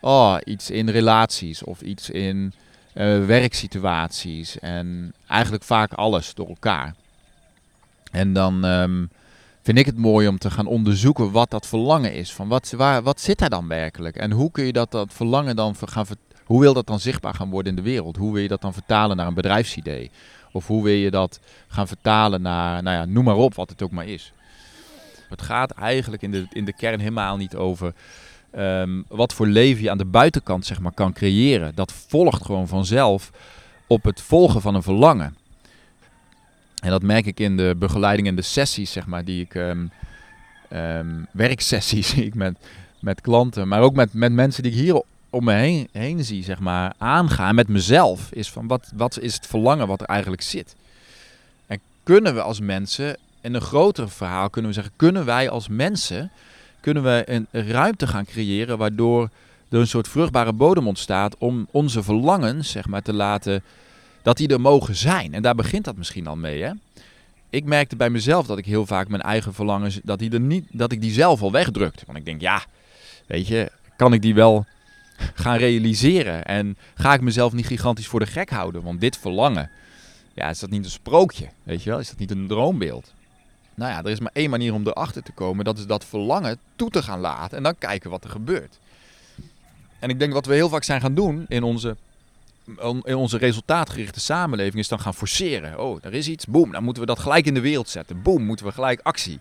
oh, 0.00 0.36
iets 0.44 0.70
in 0.70 0.88
relaties 0.88 1.62
of 1.62 1.80
iets 1.80 2.10
in 2.10 2.52
uh, 2.94 3.26
werksituaties. 3.26 4.58
En 4.58 5.14
eigenlijk 5.28 5.64
vaak 5.64 5.92
alles 5.92 6.34
door 6.34 6.48
elkaar. 6.48 6.94
En 8.10 8.32
dan 8.32 8.64
um, 8.64 9.10
vind 9.62 9.78
ik 9.78 9.86
het 9.86 9.96
mooi 9.96 10.28
om 10.28 10.38
te 10.38 10.50
gaan 10.50 10.66
onderzoeken 10.66 11.30
wat 11.30 11.50
dat 11.50 11.66
verlangen 11.66 12.14
is. 12.14 12.32
Van 12.32 12.48
wat, 12.48 12.70
waar, 12.70 13.02
wat 13.02 13.20
zit 13.20 13.38
daar 13.38 13.50
dan 13.50 13.68
werkelijk? 13.68 14.16
En 14.16 14.30
hoe 14.30 14.50
kun 14.50 14.64
je 14.64 14.72
dat, 14.72 14.90
dat 14.90 15.12
verlangen 15.12 15.56
dan 15.56 15.76
gaan 15.80 16.06
hoe 16.44 16.60
wil 16.60 16.74
dat 16.74 16.86
dan 16.86 17.00
zichtbaar 17.00 17.34
gaan 17.34 17.50
worden 17.50 17.76
in 17.76 17.82
de 17.84 17.90
wereld? 17.90 18.16
Hoe 18.16 18.32
wil 18.32 18.42
je 18.42 18.48
dat 18.48 18.60
dan 18.60 18.72
vertalen 18.72 19.16
naar 19.16 19.26
een 19.26 19.34
bedrijfsidee? 19.34 20.10
Of 20.52 20.66
hoe 20.66 20.82
wil 20.82 20.94
je 20.94 21.10
dat 21.10 21.40
gaan 21.68 21.88
vertalen 21.88 22.42
naar, 22.42 22.82
nou 22.82 22.96
ja, 22.96 23.04
noem 23.04 23.24
maar 23.24 23.36
op, 23.36 23.54
wat 23.54 23.70
het 23.70 23.82
ook 23.82 23.90
maar 23.90 24.06
is. 24.06 24.32
Het 25.28 25.42
gaat 25.42 25.70
eigenlijk 25.70 26.22
in 26.22 26.30
de, 26.30 26.46
in 26.52 26.64
de 26.64 26.72
kern 26.72 26.98
helemaal 26.98 27.36
niet 27.36 27.56
over 27.56 27.94
Ehm, 28.54 29.02
wat 29.08 29.32
voor 29.32 29.46
leven 29.46 29.82
je 29.82 29.90
aan 29.90 29.98
de 29.98 30.04
buitenkant 30.04 30.66
zeg 30.66 30.80
maar, 30.80 30.92
kan 30.92 31.12
creëren. 31.12 31.74
Dat 31.74 31.92
volgt 31.92 32.44
gewoon 32.44 32.68
vanzelf 32.68 33.30
op 33.86 34.04
het 34.04 34.20
volgen 34.20 34.60
van 34.60 34.74
een 34.74 34.82
verlangen. 34.82 35.36
En 36.82 36.90
dat 36.90 37.02
merk 37.02 37.26
ik 37.26 37.40
in 37.40 37.56
de 37.56 37.74
begeleiding 37.78 38.28
en 38.28 38.36
de 38.36 38.42
sessies, 38.42 38.92
zeg 38.92 39.06
maar, 39.06 39.24
die 39.24 39.44
ik, 39.44 39.54
um, 39.54 39.90
um, 40.72 41.26
werksessies 41.32 42.14
ik 42.28 42.34
met, 42.34 42.56
met 43.00 43.20
klanten, 43.20 43.68
maar 43.68 43.80
ook 43.80 43.94
met, 43.94 44.12
met 44.12 44.32
mensen 44.32 44.62
die 44.62 44.72
ik 44.72 44.78
hier 44.78 45.02
om 45.30 45.44
me 45.44 45.52
heen, 45.52 45.88
heen 45.92 46.24
zie, 46.24 46.44
zeg 46.44 46.60
maar, 46.60 46.92
aangaan 46.98 47.54
met 47.54 47.68
mezelf. 47.68 48.32
Is 48.32 48.50
van 48.50 48.66
wat, 48.66 48.92
wat 48.94 49.18
is 49.18 49.34
het 49.34 49.46
verlangen 49.46 49.86
wat 49.86 50.00
er 50.00 50.06
eigenlijk 50.06 50.42
zit? 50.42 50.76
En 51.66 51.80
kunnen 52.02 52.34
we 52.34 52.42
als 52.42 52.60
mensen, 52.60 53.16
in 53.40 53.54
een 53.54 53.60
groter 53.60 54.10
verhaal 54.10 54.50
kunnen 54.50 54.70
we 54.70 54.76
zeggen, 54.76 54.92
kunnen 54.96 55.24
wij 55.24 55.50
als 55.50 55.68
mensen 55.68 56.30
kunnen 56.84 57.02
we 57.02 57.24
een 57.26 57.46
ruimte 57.50 58.06
gaan 58.06 58.24
creëren 58.24 58.78
waardoor 58.78 59.30
er 59.68 59.78
een 59.78 59.86
soort 59.86 60.08
vruchtbare 60.08 60.52
bodem 60.52 60.86
ontstaat 60.86 61.38
om 61.38 61.68
onze 61.70 62.02
verlangens, 62.02 62.70
zeg 62.70 62.86
maar, 62.86 63.02
te 63.02 63.12
laten 63.12 63.62
dat 64.22 64.36
die 64.36 64.48
er 64.48 64.60
mogen 64.60 64.94
zijn. 64.94 65.34
En 65.34 65.42
daar 65.42 65.54
begint 65.54 65.84
dat 65.84 65.96
misschien 65.96 66.26
al 66.26 66.36
mee, 66.36 66.62
hè? 66.62 66.70
Ik 67.50 67.64
merkte 67.64 67.96
bij 67.96 68.10
mezelf 68.10 68.46
dat 68.46 68.58
ik 68.58 68.64
heel 68.64 68.86
vaak 68.86 69.08
mijn 69.08 69.22
eigen 69.22 69.54
verlangens, 69.54 70.00
dat, 70.02 70.18
die 70.18 70.30
er 70.30 70.40
niet, 70.40 70.66
dat 70.70 70.92
ik 70.92 71.00
die 71.00 71.12
zelf 71.12 71.42
al 71.42 71.52
wegdrukte. 71.52 72.02
Want 72.06 72.18
ik 72.18 72.24
denk, 72.24 72.40
ja, 72.40 72.64
weet 73.26 73.46
je, 73.46 73.70
kan 73.96 74.12
ik 74.12 74.22
die 74.22 74.34
wel 74.34 74.66
gaan 75.34 75.56
realiseren? 75.56 76.44
En 76.44 76.76
ga 76.94 77.14
ik 77.14 77.20
mezelf 77.20 77.52
niet 77.52 77.66
gigantisch 77.66 78.06
voor 78.06 78.20
de 78.20 78.26
gek 78.26 78.50
houden? 78.50 78.82
Want 78.82 79.00
dit 79.00 79.18
verlangen, 79.18 79.70
ja, 80.34 80.48
is 80.48 80.58
dat 80.58 80.70
niet 80.70 80.84
een 80.84 80.90
sprookje? 80.90 81.48
Weet 81.62 81.82
je 81.82 81.90
wel? 81.90 81.98
Is 81.98 82.08
dat 82.08 82.18
niet 82.18 82.30
een 82.30 82.46
droombeeld? 82.46 83.13
Nou 83.74 83.92
ja, 83.92 83.98
er 83.98 84.10
is 84.10 84.20
maar 84.20 84.30
één 84.34 84.50
manier 84.50 84.74
om 84.74 84.86
erachter 84.86 85.22
te 85.22 85.32
komen. 85.32 85.64
Dat 85.64 85.78
is 85.78 85.86
dat 85.86 86.04
verlangen 86.04 86.58
toe 86.76 86.90
te 86.90 87.02
gaan 87.02 87.20
laten 87.20 87.56
en 87.56 87.62
dan 87.62 87.78
kijken 87.78 88.10
wat 88.10 88.24
er 88.24 88.30
gebeurt. 88.30 88.78
En 89.98 90.10
ik 90.10 90.18
denk 90.18 90.32
wat 90.32 90.46
we 90.46 90.54
heel 90.54 90.68
vaak 90.68 90.84
zijn 90.84 91.00
gaan 91.00 91.14
doen 91.14 91.44
in 91.48 91.62
onze, 91.62 91.96
in 93.02 93.14
onze 93.14 93.38
resultaatgerichte 93.38 94.20
samenleving 94.20 94.78
is 94.78 94.88
dan 94.88 95.00
gaan 95.00 95.14
forceren. 95.14 95.80
Oh, 95.80 95.98
er 96.02 96.14
is 96.14 96.28
iets, 96.28 96.46
boem, 96.46 96.72
dan 96.72 96.84
moeten 96.84 97.02
we 97.02 97.08
dat 97.08 97.18
gelijk 97.18 97.46
in 97.46 97.54
de 97.54 97.60
wereld 97.60 97.88
zetten. 97.88 98.22
Boem, 98.22 98.42
moeten 98.42 98.66
we 98.66 98.72
gelijk 98.72 99.00
actie. 99.02 99.40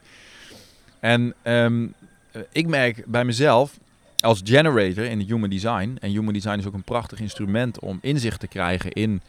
En 0.99 1.33
ehm, 1.41 1.87
ik 2.51 2.67
merk 2.67 3.03
bij 3.05 3.25
mezelf 3.25 3.77
als 4.19 4.41
generator 4.43 5.03
in 5.03 5.19
human 5.19 5.49
design. 5.49 5.97
En 5.99 6.09
human 6.09 6.33
design 6.33 6.57
is 6.57 6.65
ook 6.65 6.73
een 6.73 6.83
prachtig 6.83 7.19
instrument 7.19 7.79
om 7.79 7.99
inzicht 8.01 8.39
te 8.39 8.47
krijgen 8.47 8.91
in 8.91 9.21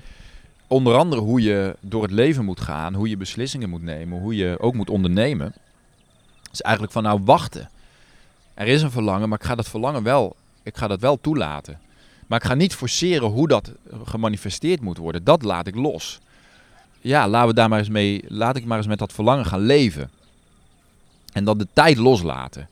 onder 0.74 0.96
andere 0.96 1.20
hoe 1.20 1.42
je 1.42 1.76
door 1.80 2.02
het 2.02 2.10
leven 2.10 2.44
moet 2.44 2.60
gaan, 2.60 2.94
hoe 2.94 3.08
je 3.08 3.16
beslissingen 3.16 3.70
moet 3.70 3.82
nemen, 3.82 4.20
hoe 4.20 4.36
je 4.36 4.56
ook 4.60 4.74
moet 4.74 4.90
ondernemen. 4.90 5.54
is 6.52 6.60
eigenlijk 6.60 6.94
van 6.94 7.02
nou 7.02 7.20
wachten. 7.24 7.70
Er 8.54 8.66
is 8.66 8.82
een 8.82 8.90
verlangen, 8.90 9.28
maar 9.28 9.38
ik 9.38 9.46
ga 9.46 9.54
dat 9.54 9.68
verlangen 9.68 10.02
wel, 10.02 10.36
ik 10.62 10.76
ga 10.76 10.86
dat 10.86 11.00
wel 11.00 11.20
toelaten. 11.20 11.80
Maar 12.26 12.40
ik 12.40 12.46
ga 12.46 12.54
niet 12.54 12.74
forceren 12.74 13.28
hoe 13.28 13.48
dat 13.48 13.72
gemanifesteerd 14.04 14.80
moet 14.80 14.98
worden. 14.98 15.24
Dat 15.24 15.42
laat 15.42 15.66
ik 15.66 15.74
los. 15.74 16.20
ja, 17.00 17.28
laten 17.28 17.48
we 17.48 17.54
daar 17.54 17.68
maar 17.68 17.78
eens 17.78 17.88
mee, 17.88 18.24
laat 18.28 18.56
ik 18.56 18.64
maar 18.64 18.78
eens 18.78 18.86
met 18.86 18.98
dat 18.98 19.12
verlangen 19.12 19.46
gaan 19.46 19.60
leven. 19.60 20.10
En 21.32 21.44
dat 21.44 21.58
de 21.58 21.68
tijd 21.72 21.96
loslaten. 21.96 22.68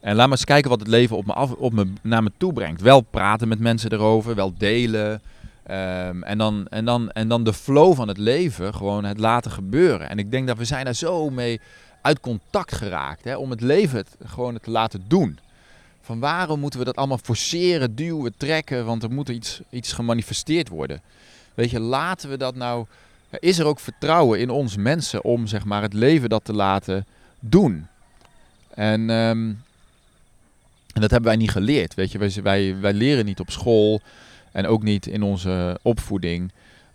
En 0.00 0.14
laat 0.14 0.28
maar 0.28 0.36
eens 0.36 0.44
kijken 0.44 0.70
wat 0.70 0.80
het 0.80 0.88
leven 0.88 1.16
op 1.16 1.26
me 1.26 1.32
af, 1.32 1.52
op 1.52 1.72
me, 1.72 1.92
naar 2.02 2.22
me 2.22 2.32
toe 2.36 2.52
brengt. 2.52 2.80
Wel 2.80 3.00
praten 3.00 3.48
met 3.48 3.58
mensen 3.58 3.92
erover, 3.92 4.34
wel 4.34 4.54
delen. 4.58 5.22
Ehm, 5.64 6.22
en, 6.22 6.38
dan, 6.38 6.66
en, 6.68 6.84
dan, 6.84 7.10
en 7.10 7.28
dan 7.28 7.44
de 7.44 7.52
flow 7.52 7.94
van 7.94 8.08
het 8.08 8.18
leven, 8.18 8.74
gewoon 8.74 9.04
het 9.04 9.18
laten 9.18 9.50
gebeuren. 9.50 10.08
En 10.08 10.18
ik 10.18 10.30
denk 10.30 10.46
dat 10.46 10.58
we 10.58 10.64
zijn 10.64 10.84
daar 10.84 10.94
zo 10.94 11.30
mee 11.30 11.60
uit 12.00 12.20
contact 12.20 12.74
geraakt. 12.74 13.24
Hè, 13.24 13.36
om 13.36 13.50
het 13.50 13.60
leven 13.60 13.96
het, 13.96 14.16
gewoon 14.24 14.58
te 14.60 14.70
laten 14.70 15.04
doen. 15.08 15.38
Van 16.02 16.18
waarom 16.18 16.60
moeten 16.60 16.78
we 16.78 16.84
dat 16.84 16.96
allemaal 16.96 17.18
forceren, 17.22 17.94
duwen, 17.94 18.34
trekken? 18.36 18.84
Want 18.84 19.02
er 19.02 19.10
moet 19.10 19.28
iets, 19.28 19.60
iets 19.70 19.92
gemanifesteerd 19.92 20.68
worden. 20.68 21.00
Weet 21.54 21.70
je, 21.70 21.80
laten 21.80 22.30
we 22.30 22.36
dat 22.36 22.54
nou. 22.54 22.86
Is 23.38 23.58
er 23.58 23.66
ook 23.66 23.80
vertrouwen 23.80 24.40
in 24.40 24.50
ons 24.50 24.76
mensen 24.76 25.24
om 25.24 25.46
zeg 25.46 25.64
maar, 25.64 25.82
het 25.82 25.92
leven 25.92 26.28
dat 26.28 26.44
te 26.44 26.52
laten 26.52 27.06
doen? 27.38 27.86
En, 28.74 29.10
ehm, 29.10 29.52
en 30.92 31.00
dat 31.00 31.10
hebben 31.10 31.28
wij 31.28 31.36
niet 31.36 31.50
geleerd. 31.50 31.94
Weet 31.94 32.12
je, 32.12 32.18
wij, 32.18 32.32
wij, 32.42 32.76
wij 32.80 32.92
leren 32.92 33.24
niet 33.24 33.40
op 33.40 33.50
school 33.50 34.00
en 34.54 34.66
ook 34.66 34.82
niet 34.82 35.06
in 35.06 35.22
onze 35.22 35.78
opvoeding 35.82 36.52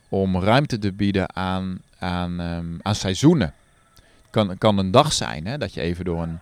om 0.09 0.39
ruimte 0.39 0.79
te 0.79 0.91
bieden 0.91 1.35
aan, 1.35 1.79
aan, 1.97 2.39
um, 2.39 2.79
aan 2.81 2.95
seizoenen. 2.95 3.53
Kan, 4.29 4.57
kan 4.57 4.77
een 4.77 4.91
dag 4.91 5.13
zijn 5.13 5.45
hè, 5.45 5.57
dat 5.57 5.73
je 5.73 5.81
even 5.81 6.05
door 6.05 6.21
een, 6.21 6.39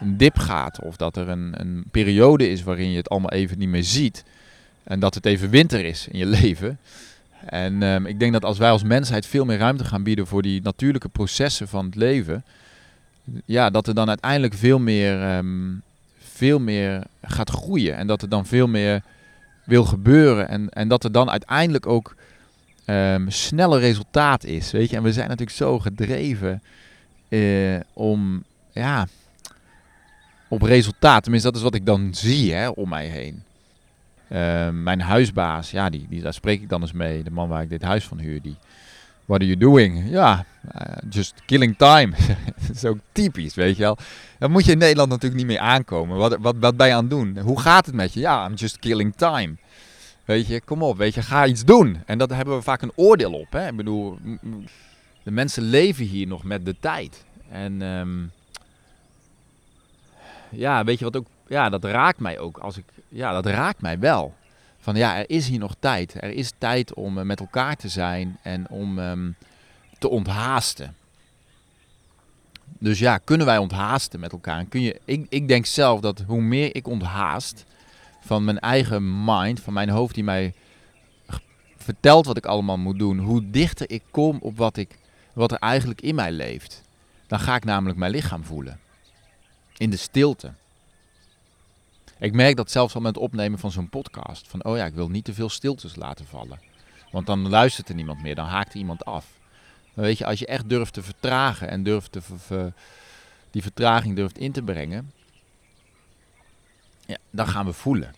een 0.00 0.16
dip 0.16 0.38
gaat. 0.38 0.82
Of 0.82 0.96
dat 0.96 1.16
er 1.16 1.28
een, 1.28 1.60
een 1.60 1.84
periode 1.90 2.50
is 2.50 2.62
waarin 2.62 2.90
je 2.90 2.96
het 2.96 3.08
allemaal 3.08 3.30
even 3.30 3.58
niet 3.58 3.68
meer 3.68 3.84
ziet. 3.84 4.24
En 4.82 5.00
dat 5.00 5.14
het 5.14 5.26
even 5.26 5.50
winter 5.50 5.84
is 5.84 6.08
in 6.08 6.18
je 6.18 6.26
leven. 6.40 6.78
En 7.44 7.82
um, 7.82 8.06
ik 8.06 8.18
denk 8.18 8.32
dat 8.32 8.44
als 8.44 8.58
wij 8.58 8.70
als 8.70 8.82
mensheid 8.82 9.26
veel 9.26 9.44
meer 9.44 9.58
ruimte 9.58 9.84
gaan 9.84 10.02
bieden 10.02 10.26
voor 10.26 10.42
die 10.42 10.62
natuurlijke 10.62 11.08
processen 11.08 11.68
van 11.68 11.84
het 11.84 11.94
leven. 11.94 12.44
Ja, 13.44 13.70
dat 13.70 13.86
er 13.86 13.94
dan 13.94 14.08
uiteindelijk 14.08 14.54
veel 14.54 14.78
meer, 14.78 15.36
um, 15.36 15.82
veel 16.18 16.58
meer 16.58 17.02
gaat 17.22 17.50
groeien. 17.50 17.96
En 17.96 18.06
dat 18.06 18.22
er 18.22 18.28
dan 18.28 18.46
veel 18.46 18.66
meer 18.66 19.02
wil 19.70 19.84
gebeuren. 19.84 20.48
En, 20.48 20.68
en 20.68 20.88
dat 20.88 21.04
er 21.04 21.12
dan 21.12 21.30
uiteindelijk 21.30 21.86
ook 21.86 22.14
um, 22.86 23.30
sneller 23.30 23.80
resultaat 23.80 24.44
is. 24.44 24.70
Weet 24.70 24.90
je, 24.90 24.96
en 24.96 25.02
we 25.02 25.12
zijn 25.12 25.28
natuurlijk 25.28 25.56
zo 25.56 25.78
gedreven 25.78 26.62
uh, 27.28 27.80
om 27.92 28.44
ja, 28.72 29.06
op 30.48 30.62
resultaat. 30.62 31.22
Tenminste, 31.22 31.48
dat 31.48 31.58
is 31.58 31.64
wat 31.64 31.74
ik 31.74 31.86
dan 31.86 32.14
zie 32.14 32.54
hè, 32.54 32.68
om 32.68 32.88
mij 32.88 33.06
heen. 33.06 33.42
Uh, 34.28 34.68
mijn 34.68 35.00
huisbaas, 35.00 35.70
ja, 35.70 35.90
die, 35.90 36.06
die, 36.08 36.22
daar 36.22 36.34
spreek 36.34 36.62
ik 36.62 36.68
dan 36.68 36.80
eens 36.80 36.92
mee. 36.92 37.22
De 37.22 37.30
man 37.30 37.48
waar 37.48 37.62
ik 37.62 37.68
dit 37.68 37.82
huis 37.82 38.04
van 38.04 38.18
huur, 38.18 38.42
die... 38.42 38.56
What 39.30 39.42
are 39.42 39.48
you 39.48 39.56
doing? 39.56 40.10
Ja, 40.10 40.44
uh, 40.74 40.96
just 41.08 41.34
killing 41.46 41.76
time. 41.76 42.12
ook 42.86 42.98
typisch, 43.12 43.54
weet 43.54 43.76
je 43.76 43.82
wel. 43.82 43.98
Dan 44.38 44.50
moet 44.50 44.64
je 44.64 44.72
in 44.72 44.78
Nederland 44.78 45.08
natuurlijk 45.08 45.40
niet 45.40 45.50
meer 45.50 45.58
aankomen. 45.58 46.16
Wat, 46.16 46.36
wat, 46.40 46.56
wat 46.60 46.76
ben 46.76 46.86
je 46.86 46.92
aan 46.92 47.00
het 47.00 47.10
doen? 47.10 47.38
Hoe 47.38 47.60
gaat 47.60 47.86
het 47.86 47.94
met 47.94 48.12
je? 48.12 48.20
Ja, 48.20 48.46
I'm 48.46 48.54
just 48.54 48.78
killing 48.78 49.14
time. 49.16 49.56
Weet 50.24 50.46
je, 50.46 50.60
kom 50.60 50.82
op, 50.82 50.96
weet 50.96 51.14
je, 51.14 51.22
ga 51.22 51.46
iets 51.46 51.64
doen. 51.64 52.02
En 52.06 52.18
dat 52.18 52.30
hebben 52.30 52.56
we 52.56 52.62
vaak 52.62 52.82
een 52.82 52.92
oordeel 52.94 53.32
op. 53.32 53.52
Hè? 53.52 53.68
Ik 53.68 53.76
bedoel, 53.76 54.18
de 55.22 55.30
mensen 55.30 55.62
leven 55.62 56.04
hier 56.04 56.26
nog 56.26 56.44
met 56.44 56.64
de 56.64 56.76
tijd. 56.80 57.24
En 57.50 57.82
um, 57.82 58.30
ja, 60.50 60.84
weet 60.84 60.98
je 60.98 61.04
wat 61.04 61.16
ook, 61.16 61.26
ja, 61.46 61.68
dat 61.68 61.84
raakt 61.84 62.20
mij 62.20 62.38
ook. 62.38 62.58
Als 62.58 62.76
ik, 62.76 62.84
ja, 63.08 63.32
dat 63.32 63.46
raakt 63.46 63.80
mij 63.80 63.98
wel. 63.98 64.34
Van 64.80 64.96
ja, 64.96 65.16
er 65.16 65.30
is 65.30 65.48
hier 65.48 65.58
nog 65.58 65.74
tijd. 65.78 66.22
Er 66.22 66.30
is 66.30 66.52
tijd 66.58 66.94
om 66.94 67.18
uh, 67.18 67.24
met 67.24 67.40
elkaar 67.40 67.76
te 67.76 67.88
zijn 67.88 68.38
en 68.42 68.68
om 68.68 68.98
um, 68.98 69.36
te 69.98 70.08
onthaasten. 70.08 70.94
Dus 72.78 72.98
ja, 72.98 73.18
kunnen 73.18 73.46
wij 73.46 73.58
onthaasten 73.58 74.20
met 74.20 74.32
elkaar? 74.32 74.64
Kun 74.64 74.80
je, 74.80 75.00
ik, 75.04 75.26
ik 75.28 75.48
denk 75.48 75.66
zelf 75.66 76.00
dat 76.00 76.22
hoe 76.26 76.40
meer 76.40 76.74
ik 76.74 76.86
onthaast 76.86 77.64
van 78.20 78.44
mijn 78.44 78.58
eigen 78.58 79.24
mind, 79.24 79.60
van 79.60 79.72
mijn 79.72 79.88
hoofd 79.88 80.14
die 80.14 80.24
mij 80.24 80.54
vertelt 81.76 82.26
wat 82.26 82.36
ik 82.36 82.46
allemaal 82.46 82.78
moet 82.78 82.98
doen, 82.98 83.18
hoe 83.18 83.50
dichter 83.50 83.90
ik 83.90 84.02
kom 84.10 84.38
op 84.40 84.56
wat, 84.56 84.76
ik, 84.76 84.98
wat 85.32 85.52
er 85.52 85.58
eigenlijk 85.58 86.00
in 86.00 86.14
mij 86.14 86.32
leeft. 86.32 86.82
Dan 87.26 87.40
ga 87.40 87.54
ik 87.54 87.64
namelijk 87.64 87.98
mijn 87.98 88.12
lichaam 88.12 88.44
voelen. 88.44 88.80
In 89.76 89.90
de 89.90 89.96
stilte. 89.96 90.52
Ik 92.20 92.32
merk 92.32 92.56
dat 92.56 92.70
zelfs 92.70 92.94
al 92.94 93.00
met 93.00 93.14
het 93.14 93.24
opnemen 93.24 93.58
van 93.58 93.70
zo'n 93.70 93.88
podcast. 93.88 94.48
Van 94.48 94.64
oh 94.64 94.76
ja, 94.76 94.84
ik 94.84 94.94
wil 94.94 95.08
niet 95.08 95.24
te 95.24 95.34
veel 95.34 95.48
stiltes 95.48 95.96
laten 95.96 96.26
vallen. 96.26 96.60
Want 97.10 97.26
dan 97.26 97.48
luistert 97.48 97.88
er 97.88 97.94
niemand 97.94 98.22
meer, 98.22 98.34
dan 98.34 98.46
haakt 98.46 98.72
er 98.72 98.78
iemand 98.78 99.04
af. 99.04 99.26
Weet 99.94 100.18
je, 100.18 100.26
als 100.26 100.38
je 100.38 100.46
echt 100.46 100.68
durft 100.68 100.92
te 100.92 101.02
vertragen 101.02 101.68
en 101.68 101.82
durft 101.82 102.12
te 102.12 102.72
die 103.50 103.62
vertraging 103.62 104.16
durft 104.16 104.38
in 104.38 104.52
te 104.52 104.62
brengen, 104.62 105.12
ja, 107.06 107.16
dan 107.30 107.46
gaan 107.46 107.66
we 107.66 107.72
voelen. 107.72 108.14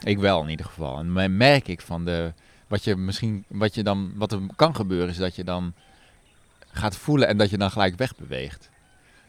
Ik 0.00 0.18
wel 0.18 0.42
in 0.42 0.48
ieder 0.48 0.66
geval. 0.66 0.98
En 0.98 1.36
merk 1.36 1.68
ik 1.68 1.80
van 1.80 2.04
de, 2.04 2.32
wat 2.66 2.84
je 2.84 2.96
misschien, 2.96 3.44
wat 3.48 3.74
je 3.74 3.82
dan, 3.82 4.12
wat 4.16 4.32
er 4.32 4.40
kan 4.56 4.74
gebeuren, 4.74 5.08
is 5.08 5.16
dat 5.16 5.36
je 5.36 5.44
dan 5.44 5.74
gaat 6.70 6.96
voelen 6.96 7.28
en 7.28 7.36
dat 7.36 7.50
je 7.50 7.58
dan 7.58 7.70
gelijk 7.70 7.96
wegbeweegt. 7.96 8.70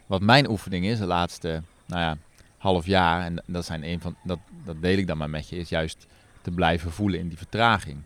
Wat 0.06 0.22
mijn 0.22 0.50
oefening 0.50 0.86
is 0.86 1.00
de 1.00 1.06
laatste, 1.06 1.62
nou 1.86 2.02
ja, 2.02 2.18
half 2.66 2.86
jaar, 2.86 3.22
en 3.22 3.44
dat, 3.46 3.66
zijn 3.66 3.84
een 3.84 4.02
van, 4.02 4.16
dat, 4.24 4.40
dat 4.64 4.82
deel 4.82 4.98
ik 4.98 5.08
dan 5.08 5.18
maar 5.18 5.30
met 5.30 5.50
je, 5.50 5.58
is 5.58 5.70
juist 5.70 6.08
te 6.42 6.52
blijven 6.52 6.92
voelen 6.92 7.20
in 7.20 7.28
die 7.28 7.38
vertraging. 7.38 8.02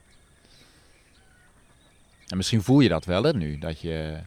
En 2.27 2.37
misschien 2.37 2.61
voel 2.61 2.79
je 2.79 2.89
dat 2.89 3.05
wel 3.05 3.23
hè, 3.23 3.33
nu, 3.33 3.57
dat, 3.57 3.79
je, 3.79 4.19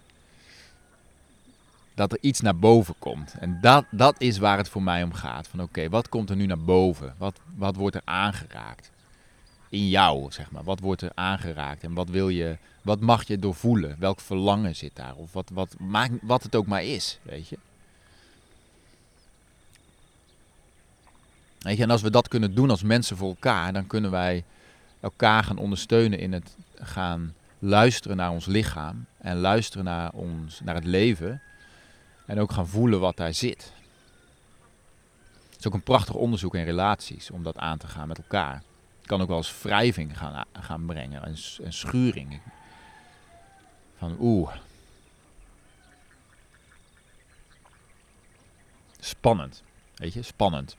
dat 1.94 2.12
er 2.12 2.18
iets 2.20 2.40
naar 2.40 2.56
boven 2.56 2.94
komt. 2.98 3.34
En 3.40 3.58
dat, 3.60 3.84
dat 3.90 4.20
is 4.20 4.38
waar 4.38 4.56
het 4.56 4.68
voor 4.68 4.82
mij 4.82 5.02
om 5.02 5.12
gaat. 5.12 5.48
Van 5.48 5.62
oké, 5.62 5.88
wat 5.88 6.08
komt 6.08 6.30
er 6.30 6.36
nu 6.36 6.46
naar 6.46 6.64
boven? 6.64 7.14
Wat, 7.18 7.40
wat 7.56 7.76
wordt 7.76 7.96
er 7.96 8.02
aangeraakt? 8.04 8.90
In 9.68 9.88
jou, 9.88 10.32
zeg 10.32 10.50
maar. 10.50 10.64
Wat 10.64 10.80
wordt 10.80 11.02
er 11.02 11.12
aangeraakt? 11.14 11.82
En 11.82 11.94
wat 11.94 12.08
wil 12.08 12.28
je, 12.28 12.58
wat 12.82 13.00
mag 13.00 13.26
je 13.26 13.38
doorvoelen? 13.38 13.96
Welk 13.98 14.20
verlangen 14.20 14.76
zit 14.76 14.96
daar? 14.96 15.14
Of 15.14 15.32
wat, 15.32 15.50
wat, 15.52 15.74
maakt, 15.78 16.12
wat 16.22 16.42
het 16.42 16.56
ook 16.56 16.66
maar 16.66 16.84
is, 16.84 17.18
weet 17.22 17.48
je. 17.48 17.58
Weet 21.62 21.76
je, 21.76 21.82
en 21.82 21.90
als 21.90 22.02
we 22.02 22.10
dat 22.10 22.28
kunnen 22.28 22.54
doen 22.54 22.70
als 22.70 22.82
mensen 22.82 23.16
voor 23.16 23.28
elkaar, 23.28 23.72
dan 23.72 23.86
kunnen 23.86 24.10
wij 24.10 24.44
elkaar 25.00 25.44
gaan 25.44 25.58
ondersteunen 25.58 26.18
in 26.18 26.32
het 26.32 26.56
gaan 26.74 27.34
luisteren 27.58 28.16
naar 28.16 28.30
ons 28.30 28.46
lichaam 28.46 29.06
en 29.18 29.36
luisteren 29.36 29.84
naar, 29.84 30.12
ons, 30.12 30.60
naar 30.60 30.74
het 30.74 30.84
leven 30.84 31.42
en 32.26 32.40
ook 32.40 32.52
gaan 32.52 32.68
voelen 32.68 33.00
wat 33.00 33.16
daar 33.16 33.34
zit. 33.34 33.72
Het 35.50 35.58
is 35.58 35.66
ook 35.66 35.74
een 35.74 35.82
prachtig 35.82 36.14
onderzoek 36.14 36.54
in 36.54 36.64
relaties 36.64 37.30
om 37.30 37.42
dat 37.42 37.58
aan 37.58 37.78
te 37.78 37.86
gaan 37.86 38.08
met 38.08 38.18
elkaar. 38.18 38.54
Het 38.98 39.06
kan 39.06 39.20
ook 39.20 39.28
wel 39.28 39.36
eens 39.36 39.62
wrijving 39.62 40.18
gaan, 40.18 40.44
gaan 40.52 40.86
brengen 40.86 41.22
en, 41.24 41.36
en 41.64 41.72
schuring. 41.72 42.40
Van 43.98 44.16
oeh. 44.20 44.54
Spannend. 49.00 49.62
Weet 49.94 50.12
je, 50.12 50.22
spannend. 50.22 50.76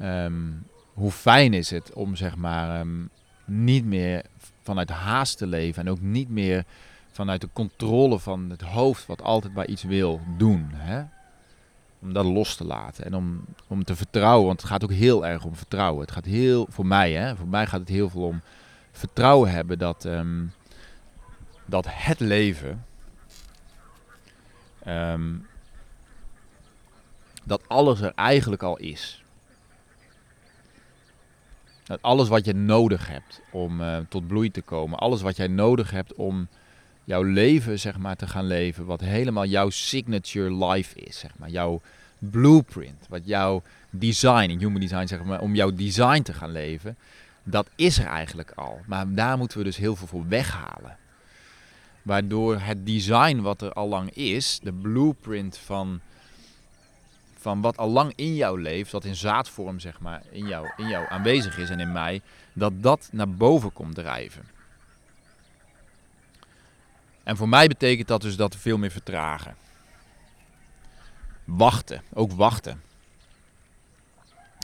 Um, 0.00 0.66
hoe 0.94 1.10
fijn 1.10 1.54
is 1.54 1.70
het 1.70 1.92
om 1.92 2.16
zeg 2.16 2.36
maar 2.36 2.80
um, 2.80 3.10
niet 3.44 3.84
meer 3.84 4.24
vanuit 4.62 4.90
haast 4.90 5.38
te 5.38 5.46
leven 5.46 5.82
en 5.82 5.90
ook 5.90 6.00
niet 6.00 6.28
meer 6.28 6.64
vanuit 7.10 7.40
de 7.40 7.48
controle 7.52 8.18
van 8.18 8.50
het 8.50 8.60
hoofd 8.60 9.06
wat 9.06 9.22
altijd 9.22 9.54
maar 9.54 9.66
iets 9.66 9.82
wil 9.82 10.20
doen. 10.36 10.70
Hè? 10.72 11.02
Om 12.00 12.12
dat 12.12 12.24
los 12.24 12.56
te 12.56 12.64
laten 12.64 13.04
en 13.04 13.14
om, 13.14 13.44
om 13.66 13.84
te 13.84 13.96
vertrouwen, 13.96 14.46
want 14.46 14.60
het 14.60 14.70
gaat 14.70 14.84
ook 14.84 14.92
heel 14.92 15.26
erg 15.26 15.44
om 15.44 15.56
vertrouwen. 15.56 16.00
Het 16.00 16.12
gaat 16.12 16.24
heel, 16.24 16.66
voor 16.70 16.86
mij, 16.86 17.12
hè, 17.12 17.36
voor 17.36 17.48
mij 17.48 17.66
gaat 17.66 17.80
het 17.80 17.88
heel 17.88 18.08
veel 18.08 18.22
om 18.22 18.40
vertrouwen 18.92 19.50
hebben 19.50 19.78
dat, 19.78 20.04
um, 20.04 20.52
dat 21.64 21.86
het 21.88 22.20
leven, 22.20 22.84
um, 24.86 25.46
dat 27.44 27.62
alles 27.66 28.00
er 28.00 28.12
eigenlijk 28.14 28.62
al 28.62 28.76
is. 28.76 29.22
Dat 31.84 32.02
alles 32.02 32.28
wat 32.28 32.44
je 32.44 32.54
nodig 32.54 33.08
hebt 33.08 33.40
om 33.50 33.80
uh, 33.80 33.96
tot 34.08 34.26
bloei 34.26 34.50
te 34.50 34.62
komen, 34.62 34.98
alles 34.98 35.22
wat 35.22 35.36
jij 35.36 35.46
nodig 35.46 35.90
hebt 35.90 36.14
om 36.14 36.48
jouw 37.04 37.22
leven 37.22 37.78
zeg 37.78 37.98
maar, 37.98 38.16
te 38.16 38.26
gaan 38.26 38.46
leven, 38.46 38.84
wat 38.84 39.00
helemaal 39.00 39.44
jouw 39.44 39.70
signature 39.70 40.66
life 40.66 41.00
is, 41.00 41.18
zeg 41.18 41.30
maar, 41.38 41.48
jouw 41.48 41.80
blueprint, 42.18 43.06
wat 43.08 43.26
jouw 43.26 43.62
design, 43.90 44.50
in 44.50 44.58
human 44.58 44.80
design 44.80 45.06
zeg 45.06 45.24
maar, 45.24 45.40
om 45.40 45.54
jouw 45.54 45.72
design 45.72 46.22
te 46.22 46.32
gaan 46.32 46.52
leven, 46.52 46.96
dat 47.42 47.68
is 47.76 47.98
er 47.98 48.06
eigenlijk 48.06 48.50
al. 48.50 48.80
Maar 48.86 49.14
daar 49.14 49.38
moeten 49.38 49.58
we 49.58 49.64
dus 49.64 49.76
heel 49.76 49.96
veel 49.96 50.06
voor 50.06 50.28
weghalen. 50.28 50.96
Waardoor 52.02 52.60
het 52.60 52.86
design 52.86 53.40
wat 53.40 53.62
er 53.62 53.72
al 53.72 53.88
lang 53.88 54.10
is, 54.10 54.60
de 54.62 54.72
blueprint 54.72 55.58
van, 55.58 56.00
van 57.38 57.60
wat 57.60 57.76
al 57.76 57.88
lang 57.88 58.12
in 58.16 58.34
jou 58.34 58.60
leeft, 58.60 58.92
wat 58.92 59.04
in 59.04 59.16
zaadvorm 59.16 59.80
zeg 59.80 60.00
maar 60.00 60.22
in 60.30 60.46
jou, 60.46 60.70
in 60.76 60.88
jou 60.88 61.06
aanwezig 61.08 61.58
is 61.58 61.70
en 61.70 61.80
in 61.80 61.92
mij, 61.92 62.20
dat 62.52 62.72
dat 62.82 63.08
naar 63.12 63.30
boven 63.30 63.72
komt 63.72 63.94
drijven. 63.94 64.48
En 67.22 67.36
voor 67.36 67.48
mij 67.48 67.68
betekent 67.68 68.08
dat 68.08 68.20
dus 68.20 68.36
dat 68.36 68.52
we 68.52 68.58
veel 68.58 68.78
meer 68.78 68.90
vertragen. 68.90 69.56
Wachten, 71.44 72.02
ook 72.12 72.32
wachten. 72.32 72.82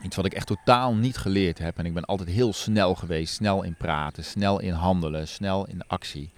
Iets 0.03 0.15
wat 0.15 0.25
ik 0.25 0.33
echt 0.33 0.47
totaal 0.47 0.95
niet 0.95 1.17
geleerd 1.17 1.57
heb. 1.57 1.77
En 1.77 1.85
ik 1.85 1.93
ben 1.93 2.05
altijd 2.05 2.29
heel 2.29 2.53
snel 2.53 2.95
geweest. 2.95 3.33
Snel 3.33 3.63
in 3.63 3.75
praten, 3.75 4.23
snel 4.23 4.59
in 4.59 4.73
handelen, 4.73 5.27
snel 5.27 5.67
in 5.67 5.87
actie. 5.87 6.29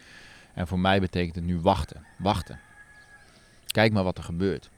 En 0.58 0.68
voor 0.68 0.80
mij 0.80 1.00
betekent 1.00 1.36
het 1.36 1.44
nu 1.44 1.60
wachten. 1.60 2.06
Wachten. 2.18 2.60
Kijk 3.68 3.94
maar 3.94 4.04
wat 4.04 4.18
er 4.18 4.24
gebeurt. 4.24 4.70